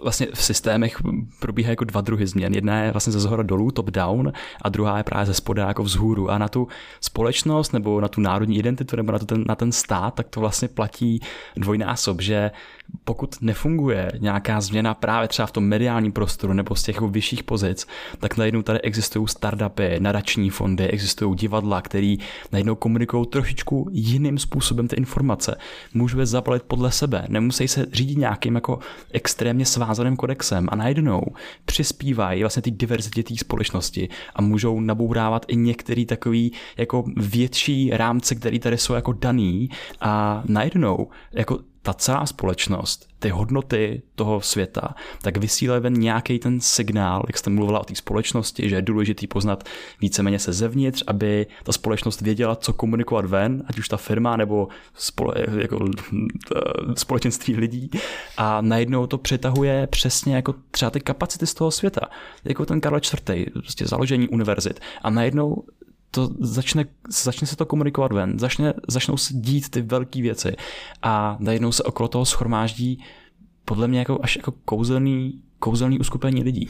[0.02, 0.96] vlastně v systémech
[1.40, 2.54] probíhá jako dva druhy změn.
[2.54, 4.32] Jedna je vlastně ze zhora dolů, top down,
[4.62, 6.30] a druhá je právě ze spoda jako vzhůru.
[6.30, 6.68] A na tu
[7.00, 10.40] společnost nebo na tu národní identitu nebo na, to ten, na ten stát, tak to
[10.40, 11.20] vlastně platí
[11.56, 12.50] dvojnásob, že
[13.04, 17.86] pokud nefunguje nějaká změna právě třeba v tom mediálním prostoru nebo z těch vyšších pozic,
[18.18, 22.18] tak najednou tady existují startupy, nadační fondy, existují divadla, který
[22.52, 25.56] najednou komunikují trošičku jiným způsobem ty informace.
[25.94, 28.78] Můžou je zabalit podle sebe, nemusí se řídit nějakým jako
[29.12, 31.22] extrémně svázaným kodexem a najednou
[31.64, 38.34] přispívají vlastně ty diverzitě té společnosti a můžou nabourávat i některý takový jako větší rámce,
[38.34, 39.68] který tady jsou jako daný
[40.00, 46.60] a najednou jako ta celá společnost, ty hodnoty toho světa, tak vysílají ven nějaký ten
[46.60, 49.64] signál, jak jste mluvila o té společnosti, že je důležitý poznat
[50.00, 54.68] víceméně se zevnitř, aby ta společnost věděla, co komunikovat ven, ať už ta firma nebo
[54.94, 55.88] spole, jako,
[56.96, 57.90] společenství lidí.
[58.36, 62.00] A najednou to přetahuje přesně jako třeba ty kapacity z toho světa.
[62.44, 63.52] Jako ten Karl IV.
[63.52, 64.80] Prostě založení univerzit.
[65.02, 65.64] A najednou
[66.10, 70.56] to začne, začne se to komunikovat ven, začne, začnou se dít ty velké věci
[71.02, 73.04] a najednou se okolo toho schromáždí
[73.64, 76.68] podle mě jako až jako kouzelný, kouzelný uskupení lidí.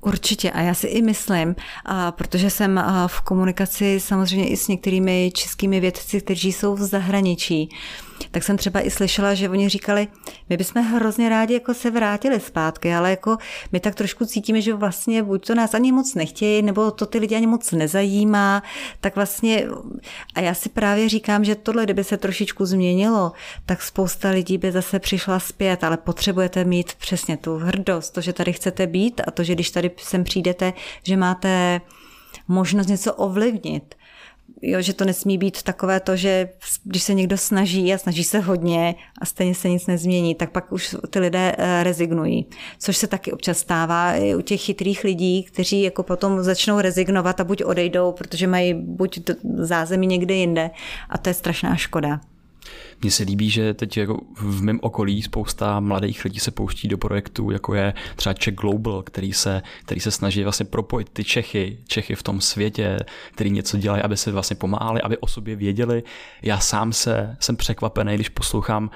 [0.00, 1.54] Určitě a já si i myslím,
[1.84, 7.68] a protože jsem v komunikaci samozřejmě i s některými českými vědci, kteří jsou v zahraničí,
[8.30, 10.08] tak jsem třeba i slyšela, že oni říkali,
[10.48, 13.36] my bychom hrozně rádi jako se vrátili zpátky, ale jako
[13.72, 17.18] my tak trošku cítíme, že vlastně buď to nás ani moc nechtějí, nebo to ty
[17.18, 18.62] lidi ani moc nezajímá,
[19.00, 19.66] tak vlastně
[20.34, 23.32] a já si právě říkám, že tohle, kdyby se trošičku změnilo,
[23.66, 28.32] tak spousta lidí by zase přišla zpět, ale potřebujete mít přesně tu hrdost, to, že
[28.32, 31.80] tady chcete být a to, že když tady sem přijdete, že máte
[32.48, 33.94] možnost něco ovlivnit.
[34.62, 36.48] Jo, že to nesmí být takové to, že
[36.84, 40.72] když se někdo snaží a snaží se hodně a stejně se nic nezmění, tak pak
[40.72, 42.46] už ty lidé eh, rezignují.
[42.78, 47.40] Což se taky občas stává i u těch chytrých lidí, kteří jako potom začnou rezignovat
[47.40, 49.20] a buď odejdou, protože mají buď
[49.56, 50.70] zázemí někde jinde
[51.08, 52.20] a to je strašná škoda.
[53.02, 56.98] Mně se líbí, že teď jako v mém okolí spousta mladých lidí se pouští do
[56.98, 61.78] projektu, jako je třeba Czech Global, který se, který se snaží vlastně propojit ty Čechy,
[61.86, 62.98] Čechy v tom světě,
[63.32, 66.02] který něco dělají, aby se vlastně pomáhali, aby o sobě věděli.
[66.42, 68.90] Já sám se jsem překvapený, když poslouchám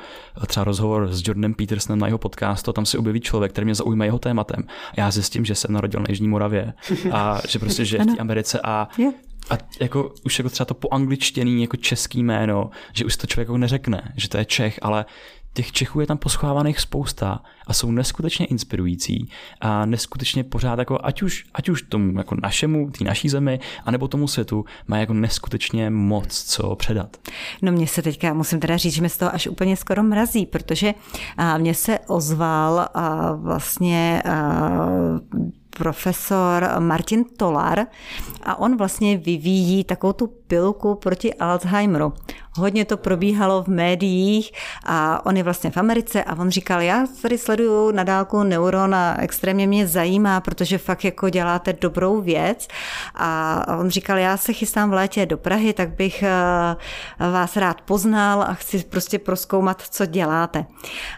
[0.47, 4.07] třeba rozhovor s Jordanem Petersonem na jeho podcastu, tam se objeví člověk, který mě zaujme
[4.07, 4.65] jeho tématem.
[4.69, 6.73] A já zjistím, že jsem narodil na Jižní Moravě
[7.13, 8.89] a že prostě žije v té Americe a
[9.51, 13.59] a jako už jako třeba to poangličtěný jako český jméno, že už to člověk jako
[13.59, 15.05] neřekne, že to je Čech, ale
[15.57, 19.29] těch Čechů je tam poschovávaných spousta a jsou neskutečně inspirující
[19.61, 24.09] a neskutečně pořád jako ať už, ať už tomu jako našemu, té naší zemi, anebo
[24.09, 27.17] tomu světu má jako neskutečně moc co předat.
[27.63, 30.47] No mě se teďka, musím teda říct, že mě z toho až úplně skoro mrazí,
[30.47, 30.95] protože
[31.59, 32.89] mně se ozval
[33.37, 34.23] vlastně
[35.79, 37.87] profesor Martin Tolar
[38.43, 42.13] a on vlastně vyvíjí takovou tu pilku proti Alzheimeru.
[42.57, 44.53] Hodně to probíhalo v médiích
[44.87, 48.95] a on je vlastně v Americe a on říkal, já tady sleduju na dálku Neuron
[48.95, 52.69] a extrémně mě zajímá, protože fakt jako děláte dobrou věc
[53.15, 57.81] a on říkal, já se chystám v létě do Prahy, tak bych eh, vás rád
[57.81, 60.67] poznal a chci prostě proskoumat, co děláte.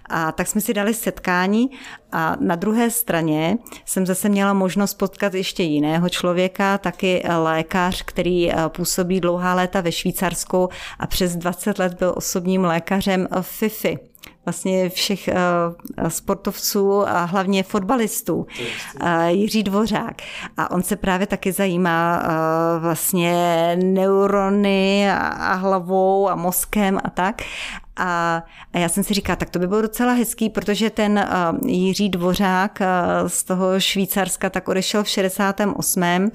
[0.09, 1.70] A tak jsme si dali setkání
[2.18, 8.52] a na druhé straně jsem zase měla možnost potkat ještě jiného člověka, taky lékař, který
[8.52, 13.98] eh, působí dlouhá léta ve Švýcarsku a přes 20 let byl osobním lékařem FIFI,
[14.47, 20.22] vlastně všech uh, sportovců a hlavně fotbalistů, uh, Jiří Dvořák.
[20.57, 23.33] A on se právě taky zajímá uh, vlastně
[23.83, 27.43] neurony a, a hlavou a mozkem a tak.
[27.97, 31.27] A, a já jsem si říkala, tak to by bylo docela hezký, protože ten
[31.62, 36.31] uh, Jiří Dvořák uh, z toho Švýcarska tak odešel v 68.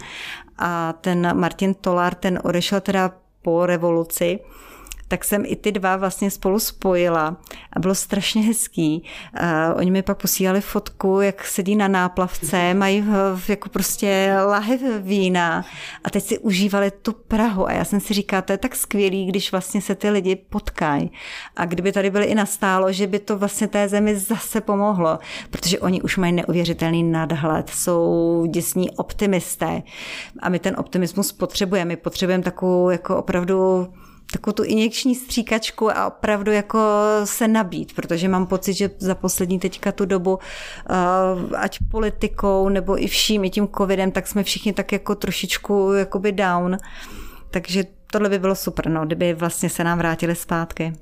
[0.57, 3.11] a ten Martin Tolar, ten odešel teda
[3.41, 4.39] po revoluci
[5.11, 7.37] tak jsem i ty dva vlastně spolu spojila
[7.73, 9.03] a bylo strašně hezký.
[9.39, 13.03] Uh, oni mi pak posílali fotku, jak sedí na náplavce, mají
[13.35, 15.65] v, jako prostě lahev vína
[16.03, 17.67] a teď si užívali tu Prahu.
[17.67, 21.11] A já jsem si říkala, to je tak skvělý, když vlastně se ty lidi potkají.
[21.55, 25.79] A kdyby tady byli i nastálo, že by to vlastně té zemi zase pomohlo, protože
[25.79, 29.83] oni už mají neuvěřitelný nadhled, jsou děsní optimisté.
[30.39, 33.87] A my ten optimismus potřebujeme, my potřebujeme takovou jako opravdu
[34.31, 36.79] takovou tu injekční stříkačku a opravdu jako
[37.23, 40.39] se nabít, protože mám pocit, že za poslední teďka tu dobu,
[40.89, 45.93] eh, ať politikou nebo i vším, i tím covidem, tak jsme všichni tak jako trošičku
[45.93, 46.77] jakoby down.
[47.51, 50.93] Takže tohle by bylo super, no, kdyby vlastně se nám vrátili zpátky.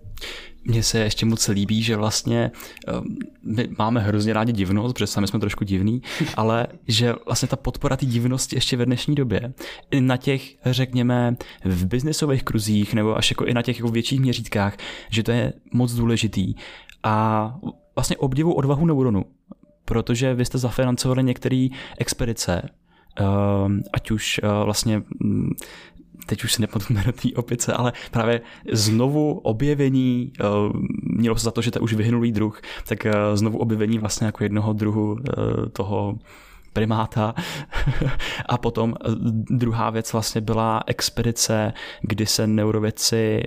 [0.64, 2.52] Mně se ještě moc líbí, že vlastně
[2.88, 6.02] ehm, my máme hrozně rádi divnost, protože sami jsme trošku divní,
[6.36, 9.54] ale že vlastně ta podpora té divnosti ještě ve dnešní době
[9.92, 14.20] i na těch, řekněme, v biznesových kruzích nebo až jako i na těch jako větších
[14.20, 14.78] měřítkách,
[15.10, 16.54] že to je moc důležitý.
[17.04, 17.56] A
[17.96, 19.26] vlastně obdivu odvahu neuronu,
[19.86, 21.68] protože vy jste zafinancovali některé
[21.98, 22.70] expedice,
[23.16, 25.04] ehm, ať už eh, vlastně
[26.30, 30.44] teď už si nepamatuji na té opice, ale právě znovu objevení, eh,
[31.04, 34.44] mělo se za to, že to už vyhnulý druh, tak eh, znovu objevení vlastně jako
[34.44, 36.16] jednoho druhu eh, toho
[36.74, 37.34] primáta.
[38.46, 38.96] a potom
[39.50, 43.44] druhá věc vlastně byla expedice, kdy se neurovědci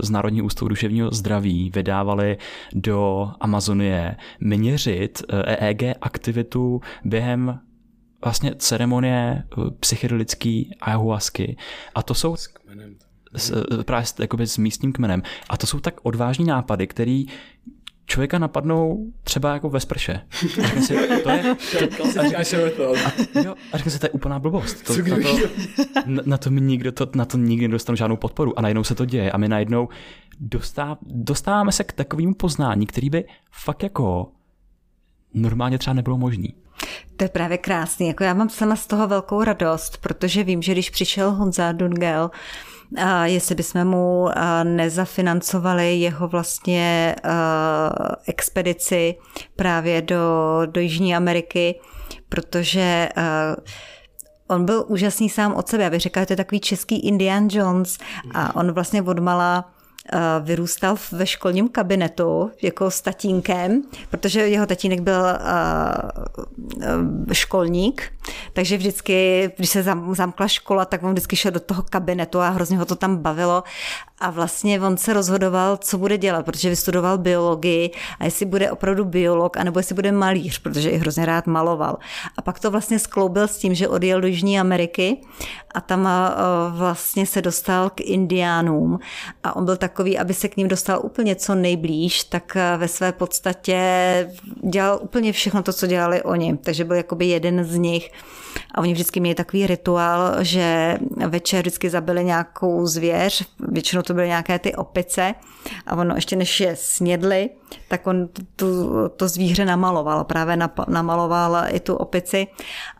[0.00, 2.36] z Národního ústavu duševního zdraví vydávali
[2.74, 7.60] do Amazonie měřit EEG aktivitu během
[8.24, 11.56] vlastně ceremonie eh, psychedelický ayahuasky
[11.94, 12.96] a to jsou s kmenem.
[13.36, 15.22] S, eh, právě jakoby s místním kmenem.
[15.48, 17.26] A to jsou tak odvážní nápady, který
[18.06, 20.20] člověka napadnou třeba jako ve sprše.
[20.64, 21.56] A si, to je...
[21.96, 24.82] To, a, jo, a řekne si, to je úplná blbost.
[24.82, 25.38] To, na, to,
[26.06, 28.58] na, na, to mi nikdo, to, na to nikdy nedostanu žádnou podporu.
[28.58, 29.32] A najednou se to děje.
[29.32, 29.88] A my najednou
[30.40, 34.32] dostáv, dostáváme se k takovému poznání, který by fakt jako
[35.34, 36.54] normálně třeba nebylo možný.
[37.16, 38.08] To je právě krásný.
[38.08, 42.30] Jako já mám sama z toho velkou radost, protože vím, že když přišel Honza Dungel,
[43.04, 44.28] a jestli bychom mu
[44.62, 47.16] nezafinancovali jeho vlastně
[48.26, 49.14] expedici
[49.56, 51.80] právě do, do Jižní Ameriky,
[52.28, 53.08] protože
[54.48, 55.84] on byl úžasný sám od sebe.
[55.84, 57.98] Já bych řekla, že to je takový český Indian Jones
[58.34, 59.72] a on vlastně odmala
[60.40, 65.38] vyrůstal ve školním kabinetu jako s tatínkem, protože jeho tatínek byl eh,
[66.82, 68.12] eh, školník
[68.52, 72.78] Takže vždycky, když se zamkla škola, tak on vždycky šel do toho kabinetu a hrozně
[72.78, 73.64] ho to tam bavilo.
[74.18, 79.04] A vlastně on se rozhodoval, co bude dělat, protože vystudoval biologii a jestli bude opravdu
[79.04, 81.98] biolog, anebo jestli bude malíř, protože i hrozně rád maloval.
[82.36, 85.20] A pak to vlastně skloubil s tím, že odjel do Jižní Ameriky
[85.74, 86.30] a tam eh,
[86.70, 88.98] vlastně se dostal k indiánům
[89.44, 92.88] a on byl takový, aby se k ním dostal úplně co nejblíž, tak eh, ve
[92.88, 93.76] své podstatě
[94.70, 96.56] dělal úplně všechno to, co dělali oni.
[96.56, 98.10] Takže byl jakoby jeden z nich.
[98.74, 100.98] A oni vždycky měli takový rituál, že
[101.28, 105.34] večer vždycky zabili nějakou zvěř, většinou to byly nějaké ty opice
[105.86, 107.50] a ono ještě než je snědli,
[107.88, 108.66] tak on tu,
[109.16, 110.58] to zvíře namaloval, právě
[110.88, 112.46] namaloval i tu opici.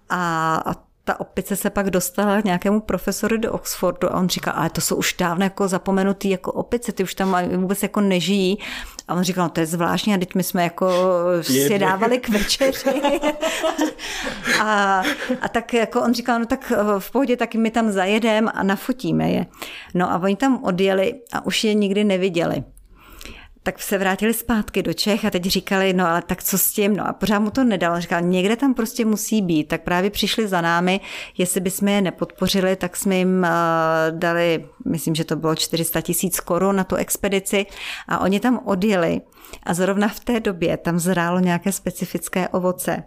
[0.08, 4.54] A, a ta opice se pak dostala k nějakému profesoru do Oxfordu a on říkal,
[4.56, 8.58] ale to jsou už dávno jako zapomenutý jako opice, ty už tam vůbec jako nežijí.
[9.08, 10.88] A on říkal, no to je zvláštní, a teď my jsme jako
[11.42, 12.90] si dávali k večeři.
[14.60, 15.02] a,
[15.40, 19.30] a tak jako on říkal, no tak v pohodě, tak my tam zajedeme a nafotíme
[19.30, 19.46] je.
[19.94, 22.64] No a oni tam odjeli a už je nikdy neviděli
[23.66, 26.96] tak se vrátili zpátky do Čech a teď říkali, no ale tak co s tím,
[26.96, 28.00] no a pořád mu to nedal.
[28.00, 29.68] Říkal, někde tam prostě musí být.
[29.68, 31.00] Tak právě přišli za námi,
[31.38, 36.40] jestli bychom je nepodpořili, tak jsme jim uh, dali, myslím, že to bylo 400 tisíc
[36.40, 37.66] korun na tu expedici
[38.08, 39.20] a oni tam odjeli
[39.62, 43.02] a zrovna v té době tam zrálo nějaké specifické ovoce.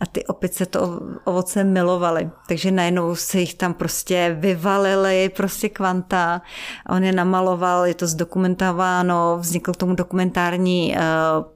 [0.00, 6.42] A ty opice to ovoce milovaly, takže najednou se jich tam prostě vyvalili, prostě kvanta.
[6.86, 11.02] A on je namaloval, je to zdokumentováno, vznikl k tomu dokumentární uh,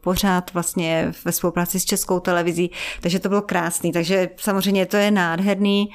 [0.01, 2.70] pořád vlastně ve spolupráci s Českou televizí,
[3.01, 5.89] takže to bylo krásný, takže samozřejmě to je nádherný.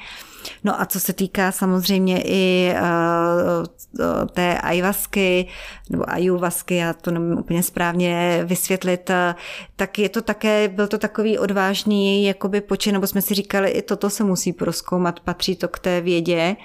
[0.64, 5.48] No a co se týká samozřejmě i uh, té ajvasky,
[5.90, 9.16] nebo ajuvasky, já to nemůžu úplně správně vysvětlit, uh,
[9.76, 13.82] tak je to také, byl to takový odvážný jakoby počin, nebo jsme si říkali, i
[13.82, 16.56] toto se musí proskoumat, patří to k té vědě.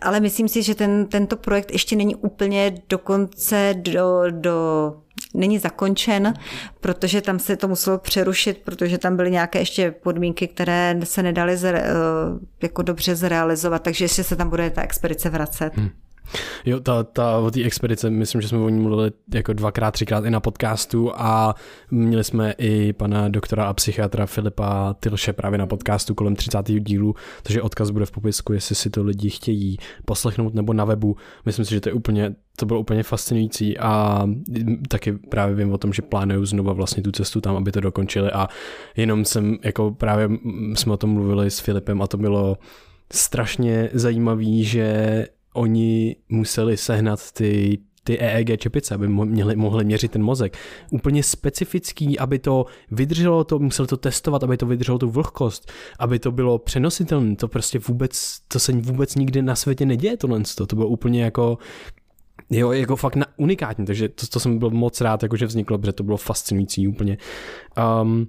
[0.00, 4.96] Ale myslím si, že ten, tento projekt ještě není úplně dokonce do, do
[5.34, 6.34] není zakončen,
[6.80, 11.56] protože tam se to muselo přerušit, protože tam byly nějaké ještě podmínky, které se nedaly
[11.56, 11.92] zre, eh,
[12.62, 15.76] jako dobře zrealizovat, takže ještě se tam bude ta expedice vracet.
[15.76, 15.90] Hmm.
[16.64, 20.24] Jo, ta, ta, o té expedice, myslím, že jsme o ní mluvili jako dvakrát, třikrát
[20.24, 21.54] i na podcastu a
[21.90, 26.58] měli jsme i pana doktora a psychiatra Filipa Tilše právě na podcastu kolem 30.
[26.66, 31.16] dílu, takže odkaz bude v popisku, jestli si to lidi chtějí poslechnout nebo na webu.
[31.46, 34.22] Myslím si, že to je úplně, to bylo úplně fascinující a
[34.88, 38.30] taky právě vím o tom, že plánují znova vlastně tu cestu tam, aby to dokončili
[38.30, 38.48] a
[38.96, 40.28] jenom jsem, jako právě
[40.74, 42.58] jsme o tom mluvili s Filipem a to bylo
[43.12, 50.22] strašně zajímavý, že oni museli sehnat ty ty EEG čepice, aby mohli, mohli měřit ten
[50.22, 50.56] mozek.
[50.90, 56.18] Úplně specifický, aby to vydrželo, to museli to testovat, aby to vydrželo tu vlhkost, aby
[56.18, 57.36] to bylo přenositelné.
[57.36, 60.40] To prostě vůbec, to se vůbec nikdy na světě neděje tohle.
[60.56, 61.58] To, to bylo úplně jako
[62.50, 65.78] Jo, jako fakt na, unikátní, takže to, to jsem byl moc rád, jako že vzniklo,
[65.78, 67.18] protože to bylo fascinující úplně.
[68.02, 68.26] Um,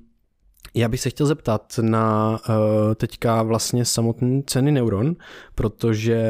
[0.74, 2.56] já bych se chtěl zeptat na uh,
[2.96, 5.16] teďka vlastně samotné ceny neuron,
[5.56, 6.24] protože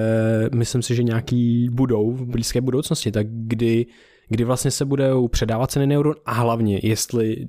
[0.56, 3.86] myslím si, že nějaký budou v blízké budoucnosti, tak kdy,
[4.30, 7.48] kdy vlastně se budou předávat ceny neuron a hlavně, jestli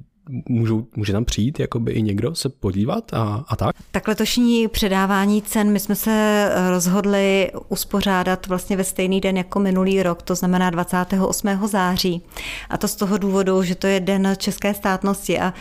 [0.49, 3.77] můžou, může tam přijít jakoby i někdo se podívat a, a tak?
[3.91, 10.03] Tak letošní předávání cen, my jsme se rozhodli uspořádat vlastně ve stejný den jako minulý
[10.03, 11.49] rok, to znamená 28.
[11.67, 12.23] září.
[12.71, 15.55] A to z toho důvodu, že to je den české státnosti a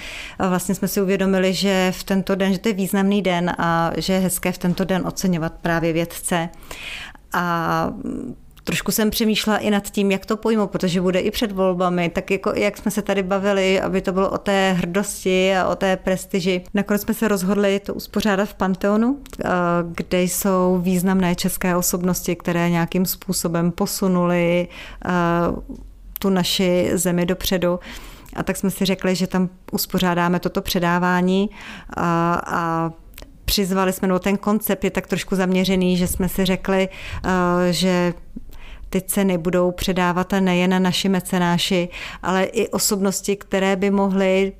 [0.49, 4.13] vlastně jsme si uvědomili, že v tento den, že to je významný den a že
[4.13, 6.49] je hezké v tento den oceňovat právě vědce.
[7.33, 7.93] A
[8.63, 12.31] trošku jsem přemýšlela i nad tím, jak to pojmu, protože bude i před volbami, tak
[12.31, 15.97] jako jak jsme se tady bavili, aby to bylo o té hrdosti a o té
[15.97, 16.63] prestiži.
[16.73, 19.49] Nakonec jsme se rozhodli to uspořádat v Panteonu, eh,
[19.95, 24.67] kde jsou významné české osobnosti, které nějakým způsobem posunuli
[25.05, 25.09] eh,
[26.19, 27.79] tu naši zemi dopředu.
[28.35, 31.49] A tak jsme si řekli, že tam uspořádáme toto předávání
[31.97, 32.91] a, a
[33.45, 38.13] přizvali jsme, no ten koncept je tak trošku zaměřený, že jsme si řekli, eh, že
[38.93, 41.89] ty ceny budou předávat nejen naši mecenáši,
[42.21, 44.53] ale i osobnosti, které by mohly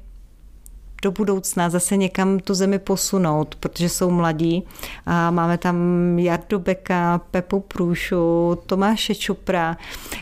[1.03, 4.63] do budoucna zase někam tu zemi posunout, protože jsou mladí.
[5.05, 5.75] A máme tam
[6.19, 9.77] Jardu Beka, Pepu Průšu, Tomáše Čupra,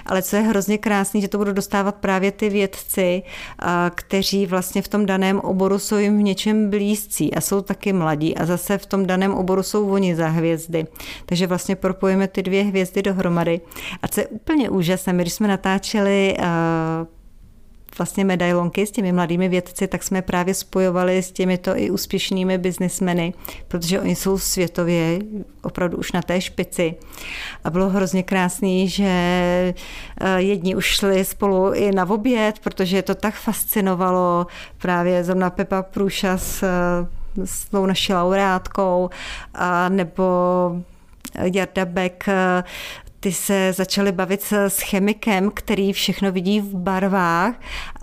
[0.05, 3.23] ale co je hrozně krásný, že to budou dostávat právě ty vědci,
[3.95, 8.38] kteří vlastně v tom daném oboru jsou jim v něčem blízcí a jsou taky mladí
[8.38, 10.88] a zase v tom daném oboru jsou oni za hvězdy.
[11.25, 13.61] Takže vlastně propojíme ty dvě hvězdy dohromady.
[14.01, 16.38] A co je úplně úžasné, my když jsme natáčeli
[17.97, 23.33] vlastně medailonky s těmi mladými vědci, tak jsme právě spojovali s těmito i úspěšnými biznismeny,
[23.67, 25.19] protože oni jsou světově
[25.61, 26.95] opravdu už na té špici.
[27.63, 29.73] A bylo hrozně krásný, že eh,
[30.37, 34.47] jedni už šli spolu i na oběd, protože to tak fascinovalo.
[34.77, 36.63] Právě zrovna Pepa Průša s,
[37.45, 39.09] s tou naší laureátkou,
[39.53, 40.23] a nebo
[41.53, 42.29] Jarda Beck
[43.22, 47.55] ty se začaly bavit s chemikem, který všechno vidí v barvách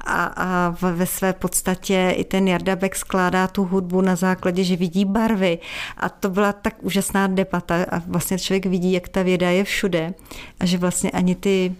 [0.05, 4.77] a, a ve své podstatě i ten Jarda Beck skládá tu hudbu na základě, že
[4.77, 5.59] vidí barvy.
[5.97, 10.15] A to byla tak úžasná debata a vlastně člověk vidí, jak ta věda je všude
[10.61, 11.75] a že vlastně ani ty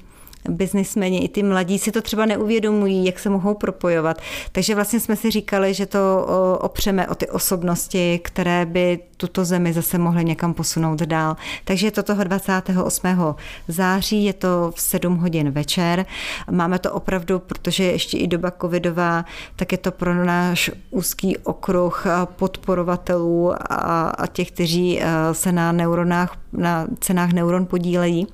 [0.49, 4.21] biznismeni, i ty mladí si to třeba neuvědomují, jak se mohou propojovat.
[4.53, 6.27] Takže vlastně jsme si říkali, že to
[6.61, 11.37] opřeme o ty osobnosti, které by tuto zemi zase mohly někam posunout dál.
[11.65, 13.35] Takže je to toho 28.
[13.69, 16.07] září, je to v 7 hodin večer.
[16.51, 19.25] Máme to opravdu, protože je ještě i doba covidová,
[19.57, 26.37] tak je to pro náš úzký okruh podporovatelů a, těch, kteří eh, se na neuronách,
[26.53, 28.27] na cenách neuron podílejí.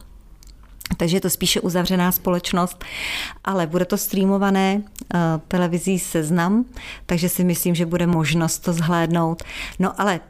[0.96, 2.84] Takže je to spíše uzavřená společnost,
[3.44, 6.64] ale bude to streamované uh, televizí Seznam,
[7.06, 9.42] takže si myslím, že bude možnost to zhlédnout.
[9.78, 10.20] No ale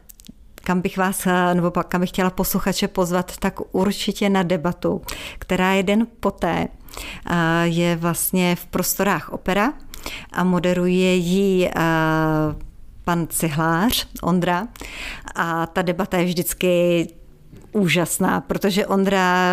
[0.54, 5.02] kam bych vás, eh, nebo kam bych chtěla posluchače pozvat, tak určitě na debatu,
[5.38, 6.68] která je den poté,
[7.30, 9.72] uh, je vlastně v prostorách opera
[10.32, 11.70] a moderuje ji
[13.04, 14.68] pan Cihlář, Ondra.
[15.34, 17.06] A ta debata je vždycky
[17.72, 19.50] úžasná, protože Ondra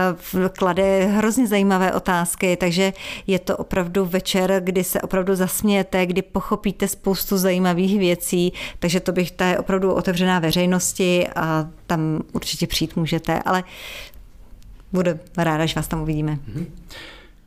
[0.58, 2.94] klade hrozně zajímavé otázky, takže
[3.28, 9.12] je to opravdu večer, kdy se opravdu zasmějete, kdy pochopíte spoustu zajímavých věcí, takže to
[9.12, 13.64] bych, ta je opravdu otevřená veřejnosti a tam určitě přijít můžete, ale
[14.94, 16.40] budu ráda, že vás tam uvidíme.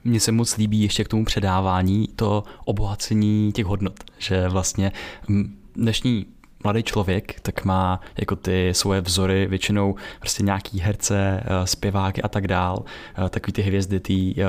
[0.05, 4.93] Mně se moc líbí ještě k tomu předávání to obohacení těch hodnot, že vlastně
[5.77, 6.27] dnešní
[6.65, 12.29] mladý člověk, tak má jako ty svoje vzory většinou prostě nějaký herce, eh, zpěváky a
[12.29, 12.85] tak dál,
[13.27, 14.45] eh, takový ty hvězdy té eh,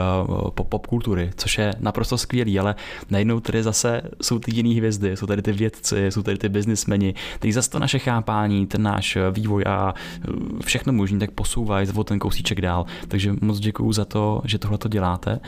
[0.50, 2.76] pop, pop kultury, což je naprosto skvělý, ale
[3.10, 7.14] najednou tady zase jsou ty jiné hvězdy, jsou tady ty vědci, jsou tady ty biznismeni,
[7.36, 9.94] kteří zase to naše chápání, ten náš vývoj a
[10.66, 12.86] všechno možný tak posouvají o ten kousíček dál.
[13.08, 15.40] Takže moc děkuju za to, že tohle to děláte.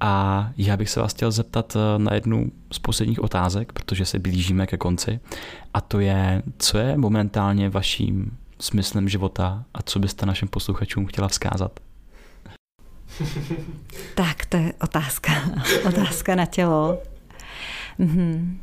[0.00, 4.18] A já bych se vás chtěl zeptat eh, na jednu z posledních otázek, protože se
[4.18, 5.20] blížíme ke konci.
[5.74, 11.28] A to je, co je momentálně vaším smyslem života a co byste našim posluchačům chtěla
[11.28, 11.80] vzkázat?
[14.14, 15.32] Tak, to je otázka.
[15.88, 16.98] otázka na tělo.
[17.98, 18.58] Mhm.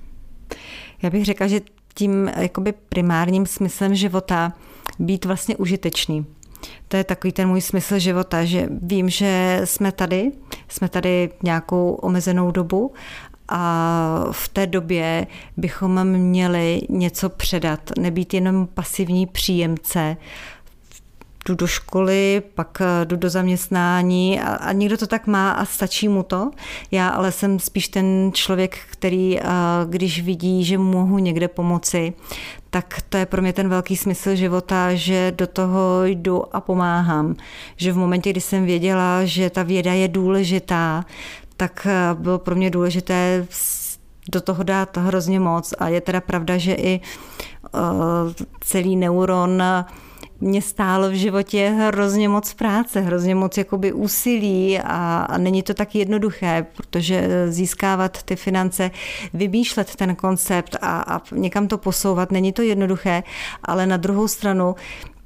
[1.02, 1.62] Já bych řekla, že
[1.94, 4.54] tím jakoby primárním smyslem života
[5.00, 6.26] být vlastně užitečný.
[6.88, 10.32] To je takový ten můj smysl života, že vím, že jsme tady,
[10.74, 12.93] jsme tady nějakou omezenou dobu
[13.49, 20.17] a v té době bychom měli něco předat, nebýt jenom pasivní příjemce,
[21.46, 26.08] jdu do školy, pak jdu do zaměstnání a, a někdo to tak má a stačí
[26.08, 26.52] mu to.
[26.91, 29.39] Já ale jsem spíš ten člověk, který,
[29.86, 32.14] když vidí, že mohu někde pomoci,
[32.70, 37.36] tak to je pro mě ten velký smysl života, že do toho jdu a pomáhám.
[37.78, 41.06] Že v momentě, kdy jsem věděla, že ta věda je důležitá,
[41.58, 43.48] tak eh, bylo pro mě důležité
[44.32, 45.74] do toho dát hrozně moc.
[45.80, 47.02] A je teda pravda, že i
[48.62, 49.64] celý neuron
[50.42, 55.74] mě stálo v životě hrozně moc práce, hrozně moc jakoby úsilí a, a není to
[55.74, 58.92] tak jednoduché, protože získávat ty finance,
[59.34, 63.24] vymýšlet ten koncept a, a někam to posouvat, není to jednoduché,
[63.64, 64.76] ale na druhou stranu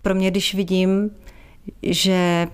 [0.02, 1.12] pro mě, když vidím,
[1.84, 2.48] že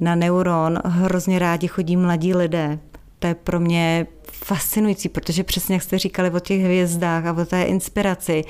[0.00, 2.78] na neuron hrozně rádi chodí mladí lidé,
[3.18, 4.06] to je pro mě
[4.44, 8.44] fascinující, protože přesně jak jste říkali o těch hvězdách a o té inspiraci,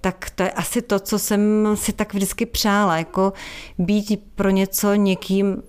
[0.00, 3.32] tak to je asi to, co jsem si tak vždycky přála, jako
[3.78, 5.62] být pro něco někým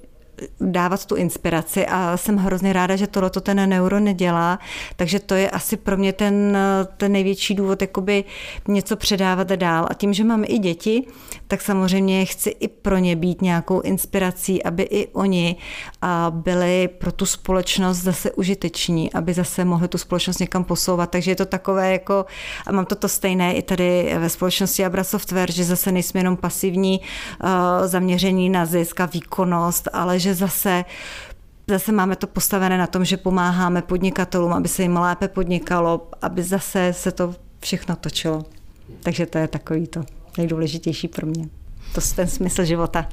[0.60, 4.60] dávat tu inspiraci a jsem hrozně ráda, že tohle ten neuro nedělá,
[4.96, 6.58] takže to je asi pro mě ten,
[6.98, 8.24] ten největší důvod, jakoby
[8.68, 9.88] něco předávat dál.
[9.90, 11.08] A tím, že mám i děti,
[11.52, 15.56] tak samozřejmě chci i pro ně být nějakou inspirací, aby i oni
[16.30, 21.10] byli pro tu společnost zase užiteční, aby zase mohli tu společnost někam posouvat.
[21.10, 22.26] Takže je to takové jako,
[22.68, 26.38] a mám to to stejné i tady ve společnosti Abra Software, že zase nejsme jenom
[26.38, 27.02] pasivní
[27.86, 30.86] zaměření na zisk a výkonnost, ale že zase
[31.68, 36.44] Zase máme to postavené na tom, že pomáháme podnikatelům, aby se jim lépe podnikalo, aby
[36.44, 38.46] zase se to všechno točilo.
[39.04, 40.04] Takže to je takový to
[40.38, 41.50] nejdůležitější pro mě.
[41.96, 43.10] To je ten smysl života.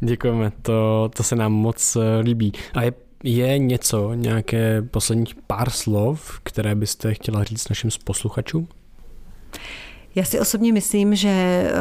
[0.00, 2.52] Děkujeme, to, to se nám moc eh, líbí.
[2.74, 2.92] A je
[3.24, 8.68] je něco, nějaké posledních pár slov, které byste chtěla říct našim posluchačům?
[10.14, 11.72] Já si osobně myslím, že eh,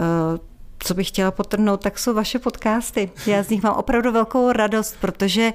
[0.80, 3.09] co bych chtěla potrhnout, tak jsou vaše podcasty.
[3.28, 5.53] Já z nich mám opravdu velkou radost, protože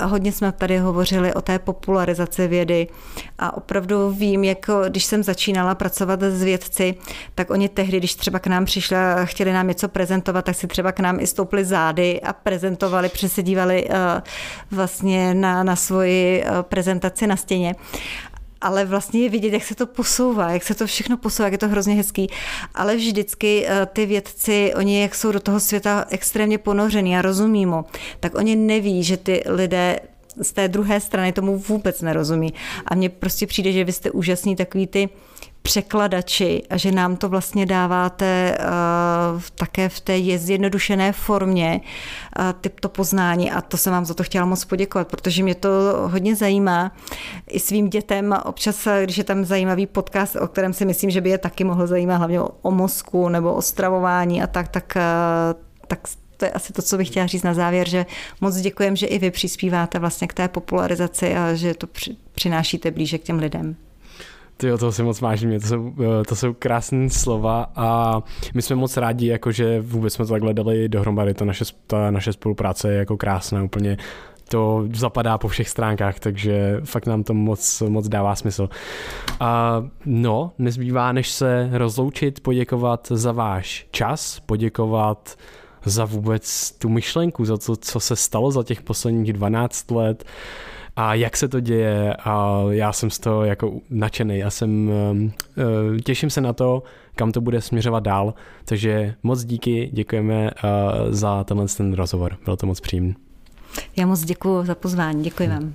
[0.00, 2.86] uh, hodně jsme tady hovořili o té popularizaci vědy
[3.38, 6.94] a opravdu vím, jako když jsem začínala pracovat s vědci,
[7.34, 10.66] tak oni tehdy, když třeba k nám přišli a chtěli nám něco prezentovat, tak si
[10.66, 13.94] třeba k nám i stoupli zády a prezentovali, přesedívali uh,
[14.70, 17.74] vlastně na, na svoji uh, prezentaci na stěně
[18.60, 21.58] ale vlastně je vidět, jak se to posouvá, jak se to všechno posouvá, jak je
[21.58, 22.30] to hrozně hezký.
[22.74, 27.66] Ale vždycky eh, ty vědci, oni jak jsou do toho světa extrémně ponořený a rozumí
[27.66, 27.84] mu,
[28.20, 30.00] tak oni neví, že ty lidé
[30.40, 32.54] z té druhé strany tomu vůbec nerozumí.
[32.86, 35.08] A mně prostě přijde, že vy jste úžasní takový ty
[35.62, 42.80] překladači a že nám to vlastně dáváte uh, také v té zjednodušené formě uh, typ
[42.80, 45.68] to poznání a to jsem vám za to chtěla moc poděkovat, protože mě to
[46.06, 46.92] hodně zajímá.
[47.50, 51.30] I svým dětem občas, když je tam zajímavý podcast, o kterém si myslím, že by
[51.30, 55.60] je taky mohl zajímat, hlavně o, o mozku nebo o stravování a tak, tak, uh,
[55.86, 56.00] tak
[56.38, 58.06] to je asi to, co bych chtěla říct na závěr, že
[58.40, 61.86] moc děkujem, že i vy přispíváte vlastně k té popularizaci a že to
[62.34, 63.76] přinášíte blíže k těm lidem.
[64.56, 68.20] Ty to si moc vážím, to jsou, eh, to jsou krásné slova a
[68.54, 72.10] my jsme moc rádi, jako že vůbec jsme to takhle dali dohromady, to naše, ta
[72.10, 73.96] naše spolupráce je jako krásná úplně
[74.48, 78.68] to zapadá po všech stránkách, takže fakt nám to moc, moc dává smysl.
[79.40, 85.36] A no, nezbývá, než se rozloučit, poděkovat za váš čas, poděkovat
[85.88, 90.24] za vůbec tu myšlenku, za to, co se stalo za těch posledních 12 let,
[90.96, 94.38] a jak se to děje a já jsem z toho jako nadšený.
[94.38, 96.82] Já jsem, uh, těším se na to,
[97.14, 98.34] kam to bude směřovat dál,
[98.64, 100.70] takže moc díky, děkujeme uh,
[101.10, 103.14] za tenhle ten rozhovor, bylo to moc příjemný.
[103.96, 105.74] Já moc děkuji za pozvání, děkuji vám.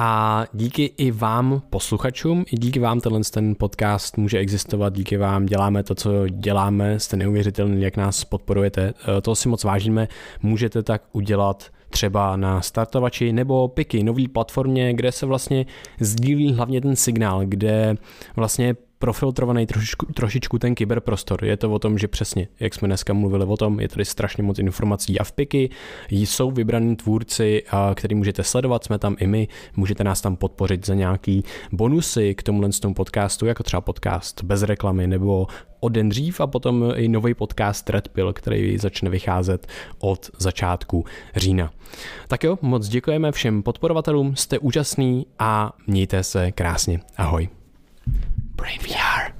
[0.00, 5.46] A díky i vám, posluchačům, i díky vám tenhle ten podcast může existovat, díky vám
[5.46, 10.08] děláme to, co děláme, jste neuvěřitelný, jak nás podporujete, eh, to si moc vážíme,
[10.42, 15.66] můžete tak udělat třeba na startovači nebo Piky, nový platformě, kde se vlastně
[16.00, 17.94] sdílí hlavně ten signál, kde
[18.36, 21.44] vlastně profiltrovaný trošičku, trošičku ten kyberprostor.
[21.44, 24.42] Je to o tom, že přesně, jak jsme dneska mluvili o tom, je tady strašně
[24.42, 25.70] moc informací a v Piky
[26.10, 27.62] jsou vybraní tvůrci,
[27.94, 32.42] který můžete sledovat, jsme tam i my, můžete nás tam podpořit za nějaký bonusy k
[32.42, 35.46] tomuhle tomu podcastu, jako třeba podcast bez reklamy nebo
[35.80, 39.66] o den dřív a potom i nový podcast Red Pill, který začne vycházet
[39.98, 41.04] od začátku
[41.36, 41.70] října.
[42.28, 47.00] Tak jo, moc děkujeme všem podporovatelům, jste úžasný a mějte se krásně.
[47.16, 47.57] Ahoj.
[48.58, 49.32] Brain VR.